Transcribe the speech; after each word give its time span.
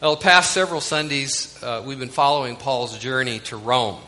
Well, 0.00 0.14
the 0.14 0.22
past 0.22 0.52
several 0.52 0.80
Sundays, 0.80 1.60
uh, 1.60 1.82
we've 1.84 1.98
been 1.98 2.08
following 2.08 2.54
Paul's 2.54 2.96
journey 3.00 3.40
to 3.40 3.56
Rome. 3.56 3.98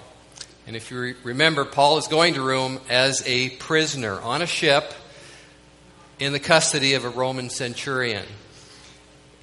And 0.69 0.77
if 0.77 0.93
you 0.93 1.01
re- 1.01 1.15
remember, 1.25 1.65
Paul 1.65 1.99
is 1.99 2.07
going 2.07 2.35
to 2.35 2.43
Rome 2.43 2.79
as 2.89 3.25
a 3.27 3.51
prisoner 3.51 4.21
on 4.21 4.41
a 4.41 4.47
ship 4.47 4.95
in 6.21 6.33
the 6.33 6.39
custody 6.39 6.95
of 6.95 7.05
a 7.05 7.09
Roman 7.09 7.51
centurion. 7.51 8.25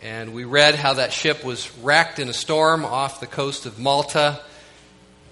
And 0.02 0.34
we 0.34 0.46
read 0.46 0.76
how 0.76 0.94
that 0.94 1.12
ship 1.12 1.44
was 1.44 1.70
wrecked 1.80 2.18
in 2.18 2.30
a 2.30 2.34
storm 2.34 2.86
off 2.86 3.20
the 3.20 3.28
coast 3.28 3.66
of 3.66 3.78
Malta, 3.78 4.40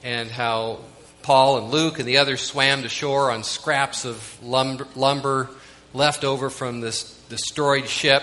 and 0.04 0.30
how 0.30 0.80
Paul 1.22 1.60
and 1.60 1.72
Luke 1.72 1.98
and 1.98 2.06
the 2.10 2.18
others 2.18 2.42
swam 2.42 2.82
to 2.82 2.90
shore 2.90 3.32
on 3.32 3.46
scraps 3.46 4.04
of 4.04 4.38
lumber, 4.44 4.86
lumber 4.98 5.50
left 5.94 6.26
over 6.26 6.50
from 6.50 6.82
this 6.82 7.18
destroyed 7.30 7.88
ship. 7.88 8.22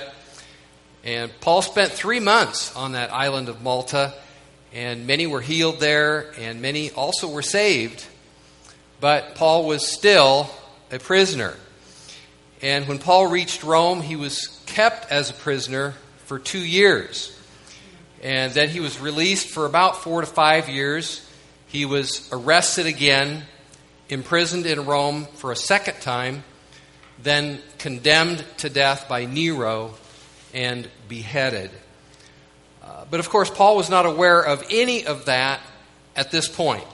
And 1.05 1.33
Paul 1.41 1.63
spent 1.63 1.93
three 1.93 2.21
months 2.21 2.75
on 2.77 2.93
that 2.93 3.13
island 3.13 3.49
of 3.49 3.61
Malta, 3.61 4.15
and 4.73 5.07
many 5.07 5.27
were 5.27 5.41
healed 5.41 5.81
there, 5.81 6.33
and 6.39 6.63
many 6.63 6.91
also 6.93 7.29
were 7.29 7.43
saved. 7.43 8.07
But 9.01 9.35
Paul 9.35 9.67
was 9.67 9.87
still 9.87 10.49
a 10.93 10.99
prisoner. 11.01 11.57
And 12.63 12.87
when 12.87 13.01
Paul 13.01 13.27
reached 13.27 13.65
Rome, 13.65 14.01
he 14.01 14.15
was 14.15 14.61
kept 14.67 15.11
as 15.11 15.31
a 15.31 15.35
prisoner 15.35 15.95
for 16.27 16.39
two 16.39 16.65
years. 16.65 17.37
And 18.23 18.53
then 18.53 18.69
he 18.69 18.79
was 18.79 19.01
released 19.01 19.49
for 19.49 19.67
about 19.67 20.05
four 20.05 20.21
to 20.21 20.27
five 20.29 20.69
years. 20.69 21.27
He 21.67 21.85
was 21.85 22.29
arrested 22.31 22.87
again, 22.87 23.43
imprisoned 24.09 24.67
in 24.67 24.87
Rome 24.87 25.27
for 25.35 25.51
a 25.51 25.57
second 25.57 26.01
time, 26.01 26.45
then 27.21 27.61
condemned 27.79 28.45
to 28.59 28.71
death 28.71 29.09
by 29.09 29.25
Nero 29.25 29.95
and 30.55 30.89
beheaded. 31.09 31.71
Uh, 32.83 33.05
but 33.11 33.21
of 33.21 33.29
course, 33.31 33.51
Paul 33.51 33.77
was 33.77 33.89
not 33.89 34.07
aware 34.07 34.41
of 34.41 34.65
any 34.71 35.07
of 35.07 35.27
that 35.27 35.61
at 36.17 36.31
this 36.31 36.49
point. 36.49 36.85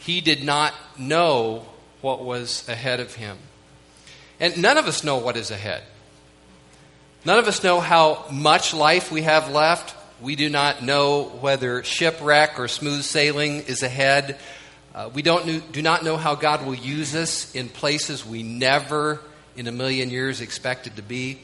He 0.00 0.20
did 0.20 0.42
not 0.44 0.74
know 0.98 1.64
what 2.00 2.24
was 2.24 2.68
ahead 2.68 3.00
of 3.00 3.14
him. 3.14 3.38
And 4.40 4.60
none 4.60 4.78
of 4.78 4.86
us 4.86 5.04
know 5.04 5.18
what 5.18 5.36
is 5.36 5.50
ahead. 5.50 5.82
None 7.24 7.38
of 7.38 7.48
us 7.48 7.64
know 7.64 7.80
how 7.80 8.26
much 8.30 8.72
life 8.72 9.10
we 9.10 9.22
have 9.22 9.50
left. 9.50 9.94
We 10.20 10.36
do 10.36 10.48
not 10.48 10.82
know 10.82 11.24
whether 11.24 11.82
shipwreck 11.82 12.58
or 12.58 12.68
smooth 12.68 13.02
sailing 13.02 13.62
is 13.62 13.82
ahead. 13.82 14.38
Uh, 14.94 15.10
we 15.12 15.22
don't 15.22 15.72
do 15.72 15.82
not 15.82 16.04
know 16.04 16.16
how 16.16 16.34
God 16.34 16.64
will 16.64 16.74
use 16.74 17.14
us 17.14 17.54
in 17.54 17.68
places 17.68 18.24
we 18.24 18.42
never 18.42 19.20
in 19.56 19.66
a 19.66 19.72
million 19.72 20.10
years 20.10 20.40
expected 20.40 20.96
to 20.96 21.02
be. 21.02 21.40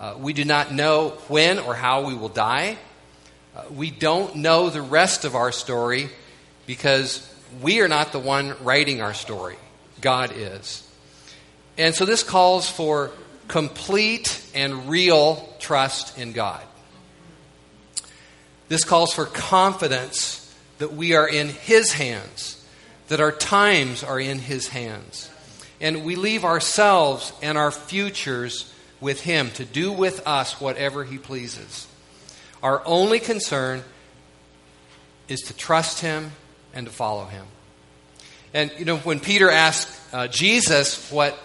Uh, 0.00 0.14
we 0.18 0.32
do 0.32 0.46
not 0.46 0.72
know 0.72 1.10
when 1.28 1.58
or 1.58 1.74
how 1.74 2.06
we 2.06 2.14
will 2.14 2.30
die. 2.30 2.78
Uh, 3.54 3.64
we 3.70 3.90
don't 3.90 4.36
know 4.36 4.70
the 4.70 4.80
rest 4.80 5.26
of 5.26 5.34
our 5.34 5.52
story 5.52 6.08
because 6.66 7.28
we 7.60 7.82
are 7.82 7.88
not 7.88 8.10
the 8.10 8.18
one 8.18 8.54
writing 8.62 9.02
our 9.02 9.12
story. 9.12 9.56
God 10.00 10.32
is. 10.34 10.88
And 11.76 11.94
so 11.94 12.06
this 12.06 12.22
calls 12.22 12.66
for 12.66 13.10
complete 13.46 14.42
and 14.54 14.88
real 14.88 15.52
trust 15.58 16.16
in 16.16 16.32
God. 16.32 16.62
This 18.68 18.84
calls 18.84 19.12
for 19.12 19.26
confidence 19.26 20.54
that 20.78 20.94
we 20.94 21.14
are 21.14 21.28
in 21.28 21.50
His 21.50 21.92
hands, 21.92 22.64
that 23.08 23.20
our 23.20 23.32
times 23.32 24.02
are 24.02 24.18
in 24.18 24.38
His 24.38 24.68
hands. 24.68 25.28
And 25.78 26.04
we 26.06 26.16
leave 26.16 26.44
ourselves 26.44 27.34
and 27.42 27.58
our 27.58 27.70
futures 27.70 28.72
with 29.00 29.20
Him 29.22 29.50
to 29.52 29.64
do 29.64 29.92
with 29.92 30.26
us 30.26 30.60
whatever 30.60 31.04
He 31.04 31.18
pleases. 31.18 31.86
Our 32.62 32.82
only 32.84 33.20
concern 33.20 33.82
is 35.28 35.40
to 35.42 35.56
trust 35.56 36.00
Him 36.00 36.32
and 36.74 36.86
to 36.86 36.92
follow 36.92 37.24
Him. 37.24 37.46
And, 38.52 38.72
you 38.78 38.84
know, 38.84 38.98
when 38.98 39.20
Peter 39.20 39.50
asked 39.50 39.98
uh, 40.12 40.26
Jesus, 40.26 41.10
what, 41.10 41.38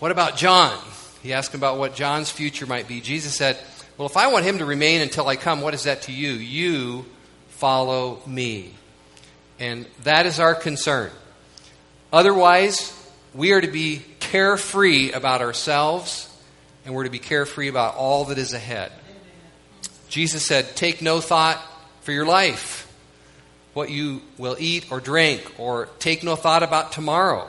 what 0.00 0.10
about 0.10 0.36
John? 0.36 0.76
He 1.22 1.32
asked 1.32 1.54
him 1.54 1.60
about 1.60 1.78
what 1.78 1.94
John's 1.94 2.30
future 2.30 2.66
might 2.66 2.88
be. 2.88 3.00
Jesus 3.00 3.34
said, 3.34 3.58
Well, 3.96 4.06
if 4.06 4.16
I 4.16 4.28
want 4.28 4.44
him 4.44 4.58
to 4.58 4.64
remain 4.64 5.00
until 5.00 5.26
I 5.28 5.36
come, 5.36 5.60
what 5.60 5.74
is 5.74 5.84
that 5.84 6.02
to 6.02 6.12
you? 6.12 6.30
You 6.30 7.04
follow 7.48 8.20
me. 8.26 8.74
And 9.58 9.86
that 10.02 10.26
is 10.26 10.38
our 10.38 10.54
concern. 10.54 11.10
Otherwise, 12.12 12.92
we 13.34 13.52
are 13.52 13.60
to 13.60 13.70
be 13.70 14.02
carefree 14.20 15.12
about 15.12 15.40
ourselves 15.40 16.25
and 16.86 16.94
we're 16.94 17.04
to 17.04 17.10
be 17.10 17.18
carefree 17.18 17.68
about 17.68 17.96
all 17.96 18.26
that 18.26 18.38
is 18.38 18.52
ahead. 18.52 18.92
Jesus 20.08 20.46
said, 20.46 20.76
Take 20.76 21.02
no 21.02 21.20
thought 21.20 21.60
for 22.02 22.12
your 22.12 22.24
life, 22.24 22.90
what 23.74 23.90
you 23.90 24.22
will 24.38 24.56
eat 24.58 24.90
or 24.92 25.00
drink, 25.00 25.42
or 25.58 25.88
take 25.98 26.22
no 26.22 26.36
thought 26.36 26.62
about 26.62 26.92
tomorrow. 26.92 27.48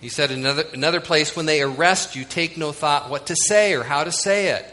He 0.00 0.08
said 0.08 0.30
another, 0.30 0.64
another 0.72 1.00
place, 1.00 1.36
when 1.36 1.44
they 1.44 1.60
arrest 1.60 2.16
you, 2.16 2.24
take 2.24 2.56
no 2.56 2.72
thought 2.72 3.10
what 3.10 3.26
to 3.26 3.36
say 3.36 3.74
or 3.74 3.82
how 3.82 4.04
to 4.04 4.12
say 4.12 4.48
it. 4.48 4.64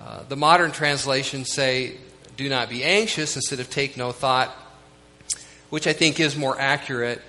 Uh, 0.00 0.22
the 0.28 0.36
modern 0.36 0.70
translations 0.70 1.50
say, 1.50 1.96
do 2.36 2.48
not 2.48 2.68
be 2.68 2.84
anxious 2.84 3.36
instead 3.36 3.60
of 3.60 3.70
take 3.70 3.96
no 3.96 4.12
thought, 4.12 4.50
which 5.70 5.86
I 5.86 5.92
think 5.92 6.20
is 6.20 6.36
more 6.36 6.58
accurate. 6.58 7.22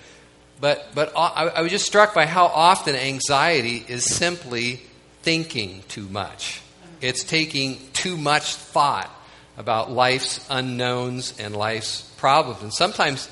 But, 0.60 0.88
but 0.94 1.14
I, 1.16 1.48
I 1.56 1.62
was 1.62 1.72
just 1.72 1.86
struck 1.86 2.14
by 2.14 2.26
how 2.26 2.48
often 2.48 2.96
anxiety 2.96 3.86
is 3.88 4.06
simply 4.06 4.82
thinking 5.24 5.84
too 5.88 6.08
much. 6.10 6.62
It's 7.02 7.24
taking 7.24 7.80
too 7.94 8.16
much 8.16 8.56
thought 8.56 9.10
about 9.58 9.92
life's 9.92 10.46
unknowns 10.50 11.40
and 11.40 11.56
life's 11.56 12.02
problems. 12.18 12.62
And 12.62 12.74
sometimes 12.74 13.30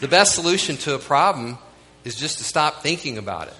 the 0.00 0.08
best 0.08 0.34
solution 0.34 0.76
to 0.78 0.94
a 0.94 0.98
problem 0.98 1.58
is 2.04 2.14
just 2.16 2.38
to 2.38 2.44
stop 2.44 2.82
thinking 2.82 3.18
about 3.18 3.48
it. 3.48 3.54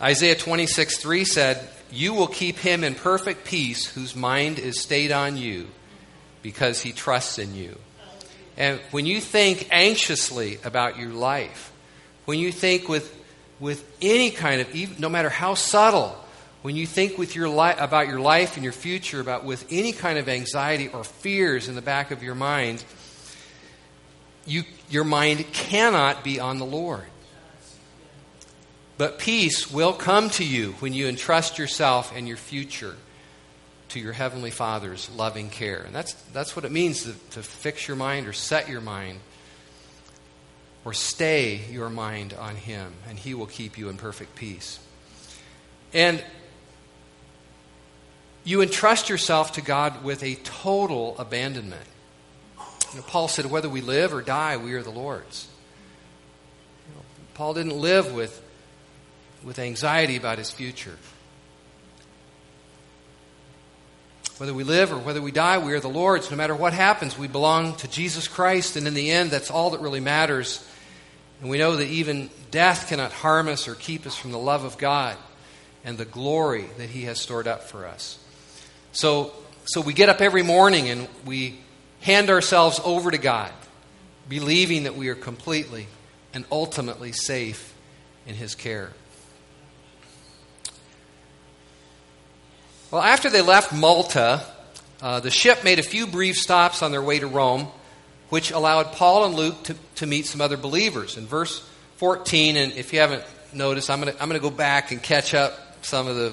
Isaiah 0.00 0.34
26 0.34 0.98
3 0.98 1.24
said, 1.24 1.68
You 1.90 2.14
will 2.14 2.26
keep 2.26 2.58
him 2.58 2.84
in 2.84 2.94
perfect 2.94 3.44
peace 3.44 3.86
whose 3.86 4.14
mind 4.14 4.58
is 4.58 4.80
stayed 4.80 5.12
on 5.12 5.36
you 5.36 5.68
because 6.42 6.80
he 6.80 6.92
trusts 6.92 7.38
in 7.38 7.54
you. 7.54 7.78
And 8.56 8.80
when 8.90 9.06
you 9.06 9.20
think 9.20 9.68
anxiously 9.70 10.58
about 10.64 10.98
your 10.98 11.10
life, 11.10 11.72
when 12.24 12.38
you 12.38 12.52
think 12.52 12.88
with, 12.88 13.14
with 13.60 13.84
any 14.02 14.30
kind 14.30 14.60
of, 14.60 15.00
no 15.00 15.08
matter 15.08 15.28
how 15.28 15.54
subtle, 15.54 16.16
when 16.66 16.74
you 16.74 16.84
think 16.84 17.16
with 17.16 17.36
your 17.36 17.48
li- 17.48 17.76
about 17.78 18.08
your 18.08 18.18
life 18.18 18.56
and 18.56 18.64
your 18.64 18.72
future, 18.72 19.20
about 19.20 19.44
with 19.44 19.64
any 19.70 19.92
kind 19.92 20.18
of 20.18 20.28
anxiety 20.28 20.88
or 20.88 21.04
fears 21.04 21.68
in 21.68 21.76
the 21.76 21.80
back 21.80 22.10
of 22.10 22.24
your 22.24 22.34
mind, 22.34 22.82
you, 24.46 24.64
your 24.90 25.04
mind 25.04 25.44
cannot 25.52 26.24
be 26.24 26.40
on 26.40 26.58
the 26.58 26.64
Lord. 26.64 27.04
But 28.98 29.20
peace 29.20 29.70
will 29.70 29.92
come 29.92 30.28
to 30.30 30.44
you 30.44 30.72
when 30.80 30.92
you 30.92 31.06
entrust 31.06 31.56
yourself 31.56 32.12
and 32.16 32.26
your 32.26 32.36
future 32.36 32.96
to 33.90 34.00
your 34.00 34.12
Heavenly 34.12 34.50
Father's 34.50 35.08
loving 35.10 35.50
care. 35.50 35.82
And 35.82 35.94
that's, 35.94 36.14
that's 36.32 36.56
what 36.56 36.64
it 36.64 36.72
means 36.72 37.04
to, 37.04 37.12
to 37.30 37.44
fix 37.44 37.86
your 37.86 37.96
mind 37.96 38.26
or 38.26 38.32
set 38.32 38.68
your 38.68 38.80
mind 38.80 39.20
or 40.84 40.92
stay 40.94 41.60
your 41.70 41.90
mind 41.90 42.34
on 42.34 42.56
Him, 42.56 42.92
and 43.08 43.16
He 43.16 43.34
will 43.34 43.46
keep 43.46 43.78
you 43.78 43.88
in 43.88 43.96
perfect 43.98 44.34
peace. 44.34 44.80
And 45.94 46.24
you 48.46 48.62
entrust 48.62 49.08
yourself 49.08 49.54
to 49.54 49.60
God 49.60 50.04
with 50.04 50.22
a 50.22 50.36
total 50.36 51.18
abandonment. 51.18 51.84
You 52.92 53.00
know, 53.00 53.04
Paul 53.08 53.26
said, 53.26 53.46
whether 53.46 53.68
we 53.68 53.80
live 53.80 54.14
or 54.14 54.22
die, 54.22 54.56
we 54.56 54.72
are 54.74 54.84
the 54.84 54.90
Lord's. 54.90 55.48
You 56.88 56.94
know, 56.94 57.02
Paul 57.34 57.54
didn't 57.54 57.76
live 57.76 58.14
with, 58.14 58.40
with 59.42 59.58
anxiety 59.58 60.16
about 60.16 60.38
his 60.38 60.52
future. 60.52 60.96
Whether 64.38 64.54
we 64.54 64.62
live 64.62 64.92
or 64.92 64.98
whether 64.98 65.20
we 65.20 65.32
die, 65.32 65.58
we 65.58 65.72
are 65.72 65.80
the 65.80 65.88
Lord's. 65.88 66.30
No 66.30 66.36
matter 66.36 66.54
what 66.54 66.72
happens, 66.72 67.18
we 67.18 67.26
belong 67.26 67.74
to 67.78 67.88
Jesus 67.88 68.28
Christ, 68.28 68.76
and 68.76 68.86
in 68.86 68.94
the 68.94 69.10
end, 69.10 69.32
that's 69.32 69.50
all 69.50 69.70
that 69.70 69.80
really 69.80 69.98
matters. 69.98 70.64
And 71.40 71.50
we 71.50 71.58
know 71.58 71.74
that 71.74 71.88
even 71.88 72.30
death 72.52 72.88
cannot 72.88 73.10
harm 73.10 73.48
us 73.48 73.66
or 73.66 73.74
keep 73.74 74.06
us 74.06 74.14
from 74.14 74.30
the 74.30 74.38
love 74.38 74.62
of 74.62 74.78
God 74.78 75.16
and 75.84 75.98
the 75.98 76.04
glory 76.04 76.66
that 76.76 76.90
He 76.90 77.02
has 77.06 77.20
stored 77.20 77.48
up 77.48 77.64
for 77.64 77.86
us. 77.86 78.20
So, 78.96 79.32
so 79.66 79.82
we 79.82 79.92
get 79.92 80.08
up 80.08 80.22
every 80.22 80.42
morning 80.42 80.88
and 80.88 81.06
we 81.26 81.58
hand 82.00 82.30
ourselves 82.30 82.80
over 82.82 83.10
to 83.10 83.18
God, 83.18 83.52
believing 84.26 84.84
that 84.84 84.96
we 84.96 85.08
are 85.08 85.14
completely 85.14 85.86
and 86.32 86.46
ultimately 86.50 87.12
safe 87.12 87.74
in 88.26 88.34
His 88.34 88.54
care. 88.54 88.92
Well, 92.90 93.02
after 93.02 93.28
they 93.28 93.42
left 93.42 93.72
Malta, 93.72 94.42
uh, 95.02 95.20
the 95.20 95.30
ship 95.30 95.62
made 95.62 95.78
a 95.78 95.82
few 95.82 96.06
brief 96.06 96.36
stops 96.36 96.82
on 96.82 96.90
their 96.90 97.02
way 97.02 97.18
to 97.18 97.26
Rome 97.26 97.68
which 98.28 98.50
allowed 98.50 98.92
Paul 98.92 99.26
and 99.26 99.34
Luke 99.34 99.62
to, 99.64 99.76
to 99.96 100.06
meet 100.06 100.26
some 100.26 100.40
other 100.40 100.56
believers. 100.56 101.16
In 101.16 101.26
verse 101.26 101.64
14, 101.96 102.56
and 102.56 102.72
if 102.72 102.92
you 102.92 103.00
haven't 103.00 103.24
noticed, 103.52 103.90
I'm 103.90 104.00
going 104.00 104.12
to 104.12 104.20
I'm 104.22 104.28
going 104.28 104.40
to 104.40 104.50
go 104.50 104.54
back 104.54 104.90
and 104.90 105.02
catch 105.02 105.34
up 105.34 105.84
some 105.84 106.08
of 106.08 106.16
the, 106.16 106.32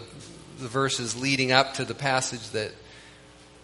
the 0.59 0.67
verses 0.67 1.19
leading 1.19 1.51
up 1.51 1.75
to 1.75 1.85
the 1.85 1.95
passage 1.95 2.49
that 2.51 2.71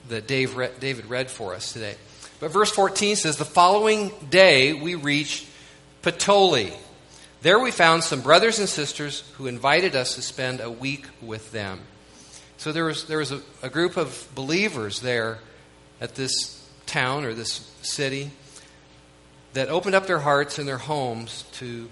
that 0.07 0.27
Dave 0.27 0.55
read, 0.55 0.79
David 0.79 1.05
read 1.05 1.29
for 1.29 1.53
us 1.53 1.73
today. 1.73 1.95
But 2.39 2.51
verse 2.51 2.71
14 2.71 3.15
says, 3.15 3.37
The 3.37 3.45
following 3.45 4.11
day 4.29 4.73
we 4.73 4.95
reached 4.95 5.47
Puteoli. 6.03 6.73
There 7.41 7.59
we 7.59 7.71
found 7.71 8.03
some 8.03 8.21
brothers 8.21 8.59
and 8.59 8.67
sisters 8.67 9.23
who 9.35 9.47
invited 9.47 9.95
us 9.95 10.15
to 10.15 10.21
spend 10.21 10.59
a 10.59 10.71
week 10.71 11.07
with 11.21 11.51
them. 11.51 11.81
So 12.57 12.71
there 12.71 12.85
was, 12.85 13.05
there 13.05 13.19
was 13.19 13.31
a, 13.31 13.41
a 13.63 13.69
group 13.69 13.95
of 13.97 14.27
believers 14.35 14.99
there 15.01 15.39
at 16.01 16.15
this 16.15 16.67
town 16.85 17.23
or 17.23 17.33
this 17.33 17.71
city 17.81 18.31
that 19.53 19.69
opened 19.69 19.95
up 19.95 20.07
their 20.07 20.19
hearts 20.19 20.59
and 20.59 20.67
their 20.67 20.77
homes 20.77 21.45
to 21.53 21.89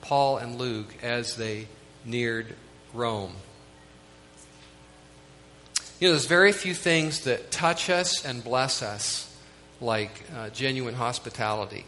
Paul 0.00 0.38
and 0.38 0.56
Luke 0.56 0.92
as 1.02 1.36
they 1.36 1.68
neared 2.04 2.54
Rome. 2.92 3.32
You 6.00 6.08
know, 6.08 6.12
there's 6.14 6.24
very 6.24 6.52
few 6.52 6.72
things 6.72 7.24
that 7.24 7.50
touch 7.50 7.90
us 7.90 8.24
and 8.24 8.42
bless 8.42 8.82
us 8.82 9.30
like 9.82 10.10
uh, 10.34 10.48
genuine 10.48 10.94
hospitality. 10.94 11.84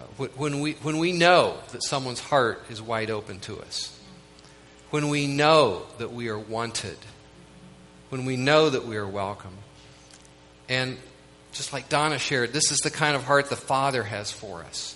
Uh, 0.00 0.26
when, 0.36 0.60
we, 0.60 0.74
when 0.74 0.98
we 0.98 1.10
know 1.10 1.58
that 1.72 1.82
someone's 1.82 2.20
heart 2.20 2.62
is 2.70 2.80
wide 2.80 3.10
open 3.10 3.40
to 3.40 3.60
us, 3.60 3.98
when 4.90 5.08
we 5.08 5.26
know 5.26 5.82
that 5.98 6.12
we 6.12 6.28
are 6.28 6.38
wanted, 6.38 6.96
when 8.10 8.24
we 8.24 8.36
know 8.36 8.70
that 8.70 8.86
we 8.86 8.96
are 8.96 9.08
welcome. 9.08 9.58
And 10.68 10.96
just 11.52 11.72
like 11.72 11.88
Donna 11.88 12.20
shared, 12.20 12.52
this 12.52 12.70
is 12.70 12.78
the 12.84 12.90
kind 12.90 13.16
of 13.16 13.24
heart 13.24 13.50
the 13.50 13.56
Father 13.56 14.04
has 14.04 14.30
for 14.30 14.62
us. 14.62 14.94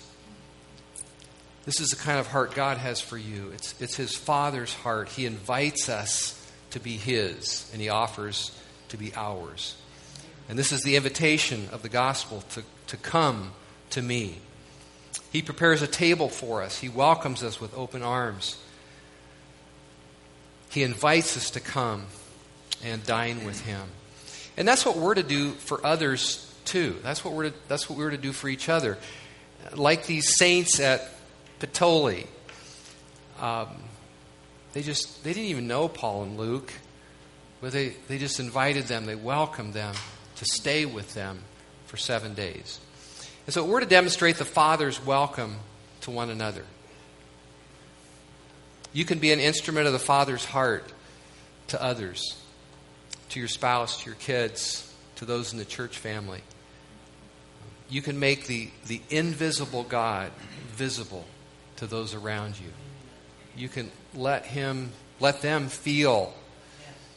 This 1.65 1.81
is 1.81 1.89
the 1.89 1.97
kind 1.97 2.19
of 2.19 2.27
heart 2.27 2.55
God 2.55 2.77
has 2.77 3.01
for 3.01 3.17
you. 3.17 3.51
It's, 3.53 3.75
it's 3.81 3.97
His 3.97 4.15
Father's 4.15 4.73
heart. 4.73 5.09
He 5.09 5.25
invites 5.25 5.89
us 5.89 6.38
to 6.71 6.79
be 6.79 6.97
His, 6.97 7.69
and 7.73 7.81
He 7.81 7.89
offers 7.89 8.51
to 8.89 8.97
be 8.97 9.13
ours. 9.15 9.75
And 10.47 10.57
this 10.57 10.71
is 10.71 10.81
the 10.81 10.95
invitation 10.95 11.69
of 11.71 11.81
the 11.81 11.89
gospel 11.89 12.43
to, 12.51 12.63
to 12.87 12.97
come 12.97 13.51
to 13.91 14.01
me. 14.01 14.39
He 15.31 15.41
prepares 15.41 15.81
a 15.81 15.87
table 15.87 16.29
for 16.29 16.61
us, 16.61 16.79
He 16.79 16.89
welcomes 16.89 17.43
us 17.43 17.59
with 17.59 17.75
open 17.77 18.01
arms. 18.01 18.57
He 20.71 20.83
invites 20.83 21.35
us 21.35 21.49
to 21.51 21.59
come 21.59 22.05
and 22.83 23.03
dine 23.03 23.43
with 23.43 23.59
Him. 23.65 23.81
And 24.55 24.67
that's 24.67 24.85
what 24.85 24.97
we're 24.97 25.15
to 25.15 25.23
do 25.23 25.51
for 25.53 25.83
others 25.85 26.53
too. 26.65 26.97
That's 27.01 27.25
what 27.25 27.33
we're 27.33 27.49
to, 27.49 27.55
that's 27.67 27.89
what 27.89 27.97
we're 27.97 28.11
to 28.11 28.17
do 28.17 28.31
for 28.31 28.47
each 28.49 28.69
other. 28.69 28.97
Like 29.73 30.05
these 30.05 30.37
saints 30.37 30.79
at 30.79 31.09
Puteoli. 31.59 32.27
Um, 33.39 33.67
they 34.73 34.81
just 34.81 35.23
they 35.23 35.33
didn't 35.33 35.49
even 35.49 35.67
know 35.67 35.87
Paul 35.87 36.23
and 36.23 36.37
Luke, 36.37 36.71
but 37.61 37.71
they, 37.71 37.89
they 38.07 38.17
just 38.17 38.39
invited 38.39 38.85
them, 38.85 39.05
they 39.05 39.15
welcomed 39.15 39.73
them 39.73 39.95
to 40.37 40.45
stay 40.45 40.85
with 40.85 41.13
them 41.13 41.39
for 41.85 41.97
seven 41.97 42.33
days. 42.33 42.79
And 43.45 43.53
so 43.53 43.65
we're 43.65 43.79
to 43.79 43.85
demonstrate 43.85 44.37
the 44.37 44.45
Father's 44.45 45.03
welcome 45.03 45.57
to 46.01 46.11
one 46.11 46.29
another. 46.29 46.63
You 48.93 49.05
can 49.05 49.19
be 49.19 49.31
an 49.31 49.39
instrument 49.39 49.87
of 49.87 49.93
the 49.93 49.99
Father's 49.99 50.45
heart 50.45 50.91
to 51.67 51.81
others, 51.81 52.37
to 53.29 53.39
your 53.39 53.49
spouse, 53.49 54.01
to 54.01 54.05
your 54.07 54.15
kids, 54.15 54.91
to 55.15 55.25
those 55.25 55.51
in 55.51 55.59
the 55.59 55.65
church 55.65 55.97
family. 55.97 56.41
You 57.89 58.01
can 58.01 58.19
make 58.19 58.47
the, 58.47 58.69
the 58.87 59.01
invisible 59.09 59.83
God 59.83 60.31
visible 60.73 61.25
to 61.77 61.87
those 61.87 62.13
around 62.13 62.59
you. 62.59 62.69
You 63.55 63.69
can 63.69 63.91
let 64.15 64.45
him, 64.45 64.91
let 65.19 65.41
them 65.41 65.67
feel 65.67 66.33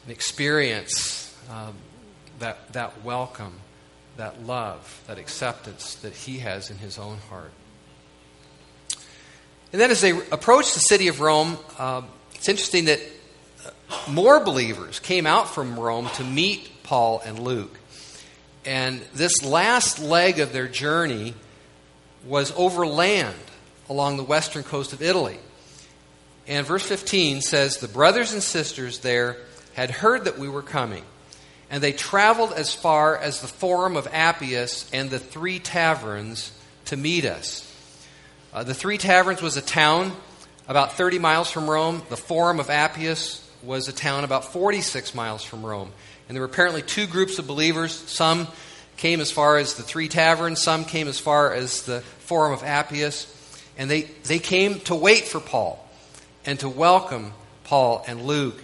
and 0.04 0.12
experience 0.12 1.34
um, 1.50 1.74
that, 2.38 2.72
that 2.72 3.04
welcome, 3.04 3.54
that 4.16 4.44
love, 4.44 5.02
that 5.06 5.18
acceptance 5.18 5.94
that 5.96 6.12
he 6.12 6.38
has 6.38 6.70
in 6.70 6.78
his 6.78 6.98
own 6.98 7.18
heart. 7.28 7.52
And 9.72 9.80
then 9.80 9.90
as 9.90 10.00
they 10.00 10.10
approached 10.10 10.74
the 10.74 10.80
city 10.80 11.08
of 11.08 11.20
Rome, 11.20 11.56
uh, 11.78 12.02
it's 12.34 12.48
interesting 12.48 12.86
that 12.86 13.00
uh, 13.64 13.70
more 14.10 14.44
believers 14.44 14.98
came 15.00 15.26
out 15.26 15.48
from 15.48 15.78
Rome 15.78 16.08
to 16.16 16.24
meet 16.24 16.82
Paul 16.82 17.22
and 17.24 17.38
Luke. 17.38 17.78
And 18.64 19.00
this 19.14 19.42
last 19.42 19.98
leg 19.98 20.40
of 20.40 20.52
their 20.52 20.68
journey 20.68 21.34
was 22.26 22.52
over 22.52 22.86
land 22.86 23.34
along 23.88 24.16
the 24.16 24.24
western 24.24 24.62
coast 24.62 24.92
of 24.92 25.02
Italy. 25.02 25.38
And 26.46 26.66
verse 26.66 26.82
15 26.82 27.40
says, 27.40 27.78
The 27.78 27.88
brothers 27.88 28.32
and 28.32 28.42
sisters 28.42 28.98
there 28.98 29.36
had 29.74 29.90
heard 29.90 30.24
that 30.24 30.38
we 30.38 30.48
were 30.48 30.62
coming, 30.62 31.04
and 31.70 31.82
they 31.82 31.92
traveled 31.92 32.52
as 32.52 32.74
far 32.74 33.16
as 33.16 33.40
the 33.40 33.46
Forum 33.46 33.96
of 33.96 34.08
Appius 34.12 34.90
and 34.92 35.08
the 35.08 35.18
Three 35.18 35.58
Taverns 35.58 36.52
to 36.86 36.96
meet 36.96 37.24
us. 37.24 37.68
Uh, 38.52 38.64
the 38.64 38.74
Three 38.74 38.98
Taverns 38.98 39.40
was 39.40 39.56
a 39.56 39.62
town 39.62 40.12
about 40.68 40.92
30 40.92 41.18
miles 41.18 41.50
from 41.50 41.70
Rome. 41.70 42.02
The 42.08 42.16
Forum 42.16 42.60
of 42.60 42.70
Appius 42.70 43.48
was 43.62 43.88
a 43.88 43.92
town 43.92 44.24
about 44.24 44.52
46 44.52 45.14
miles 45.14 45.44
from 45.44 45.64
Rome. 45.64 45.92
And 46.28 46.36
there 46.36 46.42
were 46.42 46.48
apparently 46.48 46.82
two 46.82 47.06
groups 47.06 47.38
of 47.38 47.46
believers. 47.46 47.92
Some 47.92 48.48
came 48.96 49.20
as 49.20 49.30
far 49.30 49.58
as 49.58 49.74
the 49.74 49.82
Three 49.82 50.08
Taverns, 50.08 50.60
some 50.60 50.84
came 50.84 51.08
as 51.08 51.18
far 51.18 51.52
as 51.52 51.82
the 51.82 52.00
Forum 52.00 52.52
of 52.52 52.62
Appius. 52.62 53.28
And 53.78 53.90
they, 53.90 54.02
they 54.24 54.38
came 54.38 54.80
to 54.80 54.94
wait 54.94 55.24
for 55.24 55.40
Paul 55.40 55.78
and 56.44 56.58
to 56.60 56.68
welcome 56.68 57.32
Paul 57.64 58.04
and 58.06 58.22
Luke 58.22 58.62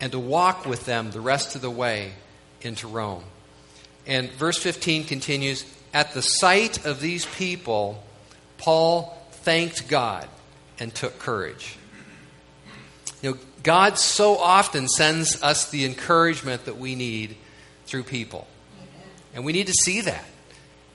and 0.00 0.12
to 0.12 0.18
walk 0.18 0.66
with 0.66 0.84
them 0.84 1.10
the 1.10 1.20
rest 1.20 1.54
of 1.54 1.62
the 1.62 1.70
way 1.70 2.12
into 2.62 2.86
Rome. 2.86 3.24
And 4.06 4.30
verse 4.30 4.58
15 4.58 5.04
continues 5.04 5.64
At 5.92 6.14
the 6.14 6.22
sight 6.22 6.84
of 6.84 7.00
these 7.00 7.26
people, 7.26 8.02
Paul 8.56 9.16
thanked 9.30 9.88
God 9.88 10.28
and 10.78 10.94
took 10.94 11.18
courage. 11.18 11.76
You 13.22 13.32
know, 13.32 13.38
God 13.62 13.98
so 13.98 14.38
often 14.38 14.88
sends 14.88 15.42
us 15.42 15.70
the 15.70 15.84
encouragement 15.84 16.66
that 16.66 16.78
we 16.78 16.94
need 16.94 17.36
through 17.86 18.04
people. 18.04 18.46
And 19.34 19.44
we 19.44 19.52
need 19.52 19.66
to 19.66 19.72
see 19.72 20.02
that 20.02 20.24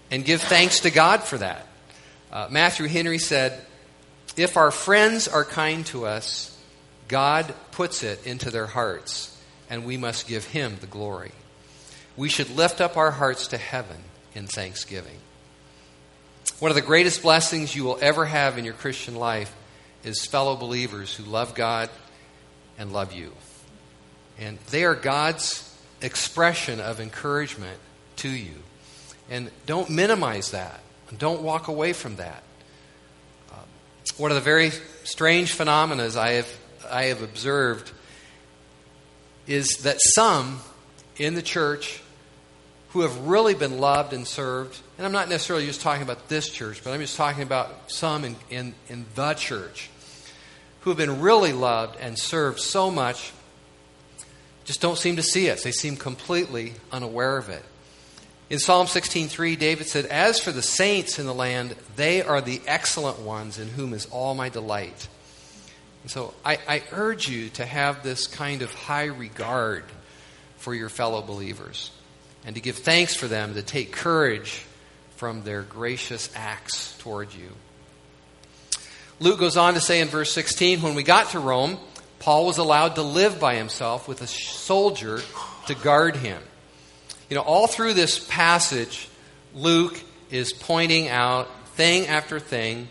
and 0.10 0.24
give 0.24 0.42
thanks 0.42 0.82
to 0.82 0.92
God 0.92 1.24
for 1.24 1.38
that. 1.38 1.68
Uh, 2.32 2.48
Matthew 2.50 2.88
Henry 2.88 3.20
said, 3.20 3.64
if 4.36 4.58
our 4.58 4.72
friends 4.72 5.28
are 5.28 5.46
kind 5.46 5.86
to 5.88 6.06
us, 6.06 6.58
God 7.08 7.54
puts 7.72 8.04
it 8.04 8.26
into 8.26 8.50
their 8.50 8.68
hearts, 8.68 9.38
and 9.70 9.86
we 9.86 9.98
must 9.98 10.28
give 10.28 10.46
Him 10.46 10.78
the 10.80 10.88
glory. 10.88 11.32
We 12.18 12.30
should 12.30 12.50
lift 12.56 12.82
up 12.82 12.98
our 12.98 13.12
hearts 13.12 13.48
to 13.48 13.58
heaven 13.58 13.98
in 14.34 14.48
thanksgiving. 14.48 15.18
One 16.60 16.72
of 16.72 16.76
the 16.76 16.82
greatest 16.82 17.22
blessings 17.22 17.76
you 17.76 17.84
will 17.84 17.98
ever 18.02 18.26
have 18.26 18.58
in 18.58 18.66
your 18.66 18.74
Christian 18.74 19.16
life 19.16 19.54
is 20.04 20.26
fellow 20.26 20.56
believers 20.56 21.14
who 21.16 21.24
love 21.24 21.56
God 21.56 21.90
and 22.78 22.92
love 22.92 23.14
you. 23.14 23.32
And 24.40 24.58
they 24.72 24.84
are 24.84 24.96
God's 24.96 25.70
expression 26.02 26.80
of 26.80 27.00
encouragement 27.00 27.78
to 28.18 28.30
you. 28.30 28.56
And 29.30 29.52
don't 29.66 29.90
minimize 29.90 30.52
that. 30.52 30.80
Don't 31.18 31.42
walk 31.42 31.68
away 31.68 31.94
from 31.94 32.18
that 32.18 32.44
one 34.18 34.32
of 34.32 34.36
the 34.36 34.42
very 34.42 34.72
strange 35.04 35.54
phenomena 35.54 36.10
I 36.18 36.32
have, 36.34 36.58
I 36.90 37.04
have 37.06 37.22
observed 37.22 37.92
is 39.48 39.78
that 39.84 39.98
some 40.00 40.60
in 41.18 41.34
the 41.34 41.42
church 41.42 42.02
who 42.90 43.02
have 43.02 43.18
really 43.22 43.56
been 43.56 43.80
loved 43.80 44.14
and 44.14 44.28
served, 44.28 44.80
and 44.98 45.06
I'm 45.06 45.12
not 45.12 45.30
necessarily 45.30 45.66
just 45.66 45.82
talking 45.82 46.04
about 46.04 46.30
this 46.30 46.48
church, 46.48 46.84
but 46.84 46.92
I'm 46.92 47.00
just 47.00 47.18
talking 47.18 47.42
about 47.42 47.92
some 47.92 48.24
in, 48.24 48.36
in, 48.50 48.76
in 48.88 49.06
the 49.16 49.34
church 49.34 49.90
who 50.82 50.92
have 50.92 50.98
been 50.98 51.22
really 51.22 51.54
loved 51.54 51.98
and 52.00 52.18
served 52.20 52.60
so 52.60 52.92
much, 52.92 53.32
just 54.64 54.80
don't 54.80 54.98
seem 54.98 55.16
to 55.16 55.24
see 55.24 55.48
it. 55.48 55.64
They 55.64 55.72
seem 55.72 55.98
completely 55.98 56.74
unaware 56.92 57.38
of 57.38 57.50
it. 57.50 57.64
In 58.50 58.60
Psalm 58.60 58.88
16:3, 58.88 59.56
David 59.56 59.88
said, 59.88 60.06
"As 60.06 60.40
for 60.40 60.52
the 60.52 60.62
saints 60.62 61.18
in 61.18 61.26
the 61.26 61.34
land, 61.34 61.76
they 61.96 62.22
are 62.22 62.42
the 62.42 62.62
excellent 62.68 63.20
ones 63.20 63.58
in 63.58 63.70
whom 63.70 63.94
is 63.94 64.06
all 64.08 64.36
my 64.36 64.50
delight." 64.50 65.08
And 66.04 66.12
so 66.12 66.34
I, 66.44 66.60
I 66.68 66.84
urge 66.92 67.28
you 67.30 67.50
to 67.52 67.66
have 67.66 68.04
this 68.04 68.28
kind 68.28 68.62
of 68.62 68.74
high 68.74 69.06
regard 69.06 69.86
for 70.58 70.76
your 70.76 70.90
fellow 70.90 71.22
believers 71.22 71.92
and 72.46 72.56
to 72.56 72.62
give 72.62 72.78
thanks 72.78 73.16
for 73.16 73.28
them, 73.28 73.54
to 73.54 73.62
take 73.62 73.92
courage 73.94 74.64
from 75.16 75.44
their 75.44 75.62
gracious 75.62 76.30
acts 76.36 76.96
toward 77.00 77.34
you. 77.34 77.50
Luke 79.20 79.40
goes 79.40 79.56
on 79.56 79.76
to 79.76 79.82
say 79.82 80.02
in 80.02 80.10
verse 80.10 80.34
16 80.34 80.82
when 80.82 80.96
we 80.96 81.04
got 81.04 81.30
to 81.30 81.40
Rome, 81.40 81.78
Paul 82.20 82.46
was 82.46 82.58
allowed 82.58 82.96
to 82.96 83.02
live 83.02 83.40
by 83.40 83.56
himself 83.56 84.08
with 84.08 84.22
a 84.22 84.28
soldier 84.28 85.22
to 85.68 85.76
guard 85.76 86.18
him. 86.18 86.42
You 87.30 87.36
know, 87.36 87.42
all 87.42 87.68
through 87.68 87.94
this 87.94 88.20
passage, 88.20 89.08
Luke 89.54 90.00
is 90.30 90.54
pointing 90.54 91.10
out 91.10 91.48
thing 91.76 92.08
after 92.08 92.40
thing 92.40 92.88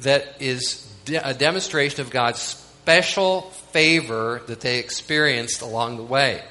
that 0.00 0.40
is 0.40 0.92
a 1.22 1.34
demonstration 1.34 2.00
of 2.00 2.10
God's 2.10 2.40
special 2.40 3.42
favor 3.72 4.42
that 4.46 4.60
they 4.60 4.78
experienced 4.78 5.62
along 5.62 5.96
the 5.96 6.02
way. 6.02 6.42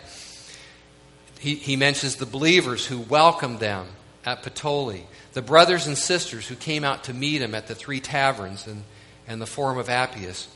he, 1.40 1.56
he 1.56 1.76
mentions 1.76 2.16
the 2.16 2.26
believers 2.26 2.86
who 2.86 3.00
welcomed 3.00 3.60
them 3.60 3.88
at 4.26 4.44
Puteoli, 4.44 5.04
the 5.34 5.42
brothers 5.42 5.88
and 5.88 5.98
sisters 5.98 6.48
who 6.48 6.56
came 6.56 6.84
out 6.84 7.06
to 7.06 7.14
meet 7.14 7.42
him 7.42 7.54
at 7.54 7.68
the 7.68 7.76
three 7.76 8.00
taverns 8.00 8.68
and, 8.68 8.84
and 9.28 9.42
the 9.42 9.46
Forum 9.46 9.78
of 9.78 9.90
Appius. 9.90 10.48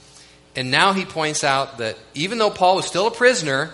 And 0.56 0.72
now 0.72 0.94
he 0.94 1.06
points 1.06 1.44
out 1.44 1.78
that 1.78 1.98
even 2.16 2.39
though 2.39 2.50
Paul 2.50 2.78
was 2.78 2.86
still 2.86 3.08
a 3.08 3.12
prisoner, 3.12 3.72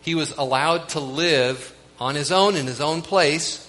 he 0.00 0.14
was 0.14 0.32
allowed 0.32 0.88
to 0.90 1.00
live 1.00 1.74
on 2.00 2.14
his 2.14 2.30
own 2.30 2.56
in 2.56 2.66
his 2.66 2.80
own 2.80 3.02
place, 3.02 3.64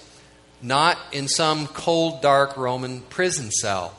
not 0.61 0.97
in 1.11 1.27
some 1.27 1.67
cold, 1.67 2.21
dark 2.21 2.57
Roman 2.57 3.01
prison 3.01 3.51
cell. 3.51 3.95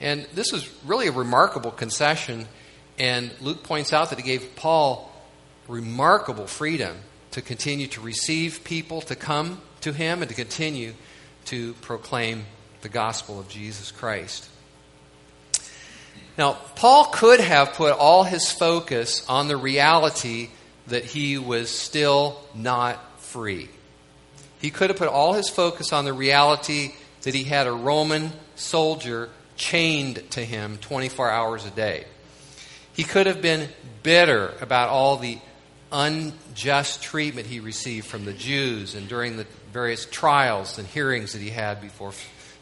And 0.00 0.26
this 0.34 0.52
was 0.52 0.68
really 0.84 1.08
a 1.08 1.12
remarkable 1.12 1.70
concession. 1.70 2.48
And 2.98 3.32
Luke 3.40 3.62
points 3.62 3.92
out 3.92 4.10
that 4.10 4.18
he 4.18 4.24
gave 4.24 4.56
Paul 4.56 5.10
remarkable 5.68 6.46
freedom 6.46 6.96
to 7.32 7.42
continue 7.42 7.86
to 7.88 8.00
receive 8.00 8.64
people 8.64 9.02
to 9.02 9.14
come 9.14 9.60
to 9.82 9.92
him 9.92 10.22
and 10.22 10.28
to 10.28 10.34
continue 10.34 10.94
to 11.46 11.74
proclaim 11.74 12.44
the 12.82 12.88
gospel 12.88 13.38
of 13.38 13.48
Jesus 13.48 13.90
Christ. 13.90 14.48
Now, 16.38 16.54
Paul 16.74 17.06
could 17.06 17.40
have 17.40 17.74
put 17.74 17.92
all 17.92 18.24
his 18.24 18.50
focus 18.50 19.24
on 19.28 19.48
the 19.48 19.56
reality 19.56 20.48
that 20.86 21.04
he 21.04 21.38
was 21.38 21.70
still 21.70 22.40
not 22.54 22.98
free. 23.30 23.68
He 24.60 24.70
could 24.70 24.90
have 24.90 24.98
put 24.98 25.08
all 25.08 25.32
his 25.32 25.48
focus 25.48 25.92
on 25.92 26.04
the 26.04 26.12
reality 26.12 26.92
that 27.22 27.34
he 27.34 27.44
had 27.44 27.66
a 27.66 27.72
Roman 27.72 28.32
soldier 28.56 29.30
chained 29.56 30.30
to 30.30 30.44
him 30.44 30.78
24 30.78 31.30
hours 31.30 31.64
a 31.64 31.70
day. 31.70 32.04
He 32.92 33.04
could 33.04 33.26
have 33.26 33.40
been 33.40 33.68
bitter 34.02 34.54
about 34.60 34.88
all 34.88 35.16
the 35.16 35.38
unjust 35.92 37.02
treatment 37.02 37.46
he 37.46 37.60
received 37.60 38.06
from 38.06 38.24
the 38.24 38.32
Jews 38.32 38.94
and 38.94 39.08
during 39.08 39.36
the 39.36 39.46
various 39.72 40.06
trials 40.06 40.78
and 40.78 40.86
hearings 40.86 41.32
that 41.32 41.40
he 41.40 41.50
had 41.50 41.80
before 41.80 42.12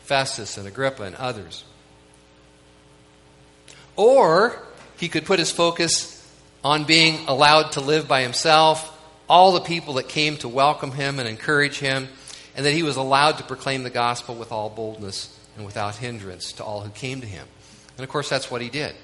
Festus 0.04 0.56
and 0.56 0.66
Agrippa 0.66 1.02
and 1.02 1.16
others. 1.16 1.64
Or 3.96 4.62
he 4.98 5.08
could 5.08 5.24
put 5.24 5.38
his 5.38 5.50
focus 5.50 6.14
on 6.64 6.84
being 6.84 7.26
allowed 7.26 7.72
to 7.72 7.80
live 7.80 8.08
by 8.08 8.22
himself, 8.22 8.94
all 9.28 9.52
the 9.52 9.60
people 9.60 9.94
that 9.94 10.08
came 10.08 10.36
to 10.38 10.48
welcome 10.48 10.92
him 10.92 11.18
and 11.18 11.28
encourage 11.28 11.78
him, 11.78 12.08
and 12.56 12.64
that 12.64 12.72
he 12.72 12.82
was 12.82 12.96
allowed 12.96 13.38
to 13.38 13.44
proclaim 13.44 13.82
the 13.82 13.90
gospel 13.90 14.34
with 14.34 14.52
all 14.52 14.70
boldness 14.70 15.38
and 15.56 15.66
without 15.66 15.96
hindrance 15.96 16.52
to 16.54 16.64
all 16.64 16.80
who 16.80 16.90
came 16.90 17.20
to 17.20 17.26
him. 17.26 17.46
And 17.96 18.04
of 18.04 18.10
course, 18.10 18.28
that's 18.28 18.50
what 18.50 18.62
he 18.62 18.68
did. 18.68 18.94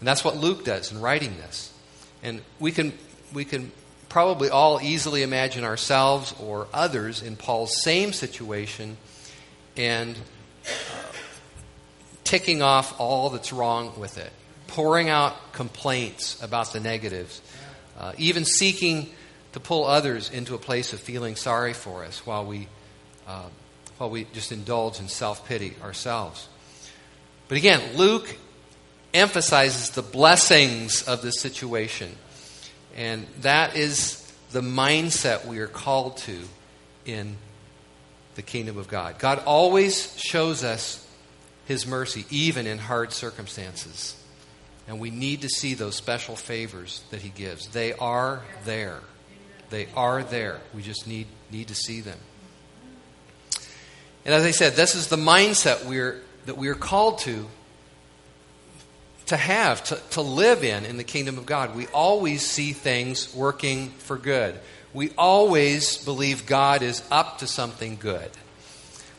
And 0.00 0.08
that's 0.08 0.24
what 0.24 0.36
Luke 0.36 0.64
does 0.64 0.92
in 0.92 1.00
writing 1.00 1.36
this. 1.36 1.72
And 2.22 2.42
we 2.58 2.72
can, 2.72 2.92
we 3.32 3.44
can 3.44 3.72
probably 4.08 4.50
all 4.50 4.80
easily 4.80 5.22
imagine 5.22 5.64
ourselves 5.64 6.34
or 6.40 6.66
others 6.72 7.22
in 7.22 7.36
Paul's 7.36 7.82
same 7.82 8.12
situation 8.12 8.96
and 9.76 10.16
uh, 10.16 10.68
ticking 12.24 12.62
off 12.62 12.98
all 12.98 13.30
that's 13.30 13.52
wrong 13.52 13.98
with 13.98 14.18
it, 14.18 14.32
pouring 14.66 15.08
out 15.08 15.52
complaints 15.52 16.42
about 16.42 16.72
the 16.72 16.80
negatives, 16.80 17.40
uh, 17.98 18.12
even 18.18 18.44
seeking 18.44 19.10
to 19.52 19.60
pull 19.60 19.84
others 19.84 20.30
into 20.30 20.54
a 20.54 20.58
place 20.58 20.92
of 20.92 21.00
feeling 21.00 21.36
sorry 21.36 21.72
for 21.72 22.04
us 22.04 22.26
while 22.26 22.44
we, 22.44 22.68
uh, 23.26 23.48
while 23.98 24.10
we 24.10 24.24
just 24.32 24.52
indulge 24.52 25.00
in 25.00 25.08
self 25.08 25.46
pity 25.48 25.74
ourselves. 25.82 26.48
But 27.48 27.58
again, 27.58 27.96
Luke 27.96 28.36
emphasizes 29.14 29.90
the 29.90 30.02
blessings 30.02 31.02
of 31.02 31.22
this 31.22 31.40
situation. 31.40 32.14
And 32.96 33.26
that 33.40 33.76
is 33.76 34.22
the 34.52 34.60
mindset 34.60 35.46
we 35.46 35.58
are 35.58 35.66
called 35.66 36.18
to 36.18 36.38
in 37.04 37.36
the 38.34 38.42
kingdom 38.42 38.78
of 38.78 38.88
God. 38.88 39.18
God 39.18 39.42
always 39.46 40.16
shows 40.18 40.64
us 40.64 41.06
his 41.66 41.86
mercy, 41.86 42.24
even 42.30 42.66
in 42.66 42.78
hard 42.78 43.12
circumstances. 43.12 44.16
And 44.88 45.00
we 45.00 45.10
need 45.10 45.42
to 45.42 45.48
see 45.48 45.74
those 45.74 45.96
special 45.96 46.36
favors 46.36 47.02
that 47.10 47.20
he 47.22 47.28
gives. 47.28 47.68
They 47.68 47.92
are 47.94 48.42
there. 48.64 49.00
They 49.70 49.88
are 49.96 50.22
there. 50.22 50.60
We 50.74 50.82
just 50.82 51.06
need, 51.06 51.26
need 51.50 51.68
to 51.68 51.74
see 51.74 52.00
them. 52.00 52.18
And 54.24 54.34
as 54.34 54.44
I 54.44 54.52
said, 54.52 54.74
this 54.74 54.94
is 54.94 55.08
the 55.08 55.16
mindset 55.16 55.86
we're, 55.86 56.22
that 56.46 56.56
we 56.56 56.68
are 56.68 56.74
called 56.74 57.18
to 57.20 57.46
to 59.26 59.36
have, 59.36 59.82
to, 59.84 60.00
to 60.10 60.20
live 60.20 60.62
in, 60.64 60.84
in 60.84 60.96
the 60.96 61.04
kingdom 61.04 61.36
of 61.36 61.46
God. 61.46 61.74
We 61.74 61.86
always 61.88 62.46
see 62.46 62.72
things 62.72 63.34
working 63.34 63.90
for 63.98 64.16
good. 64.16 64.58
We 64.94 65.10
always 65.18 65.98
believe 66.04 66.46
God 66.46 66.82
is 66.82 67.02
up 67.10 67.38
to 67.38 67.46
something 67.46 67.96
good. 67.96 68.30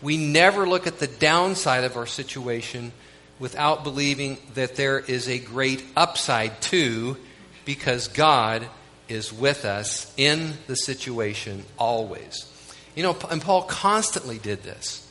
We 0.01 0.17
never 0.17 0.67
look 0.67 0.87
at 0.87 0.99
the 0.99 1.07
downside 1.07 1.83
of 1.83 1.97
our 1.97 2.05
situation 2.05 2.93
without 3.39 3.83
believing 3.83 4.37
that 4.55 4.75
there 4.75 4.99
is 4.99 5.27
a 5.27 5.39
great 5.39 5.83
upside 5.95 6.61
too, 6.61 7.17
because 7.65 8.07
God 8.07 8.67
is 9.07 9.31
with 9.31 9.65
us 9.65 10.11
in 10.17 10.53
the 10.67 10.75
situation 10.75 11.63
always. 11.77 12.51
You 12.95 13.03
know, 13.03 13.17
and 13.29 13.41
Paul 13.41 13.63
constantly 13.63 14.37
did 14.39 14.63
this. 14.63 15.03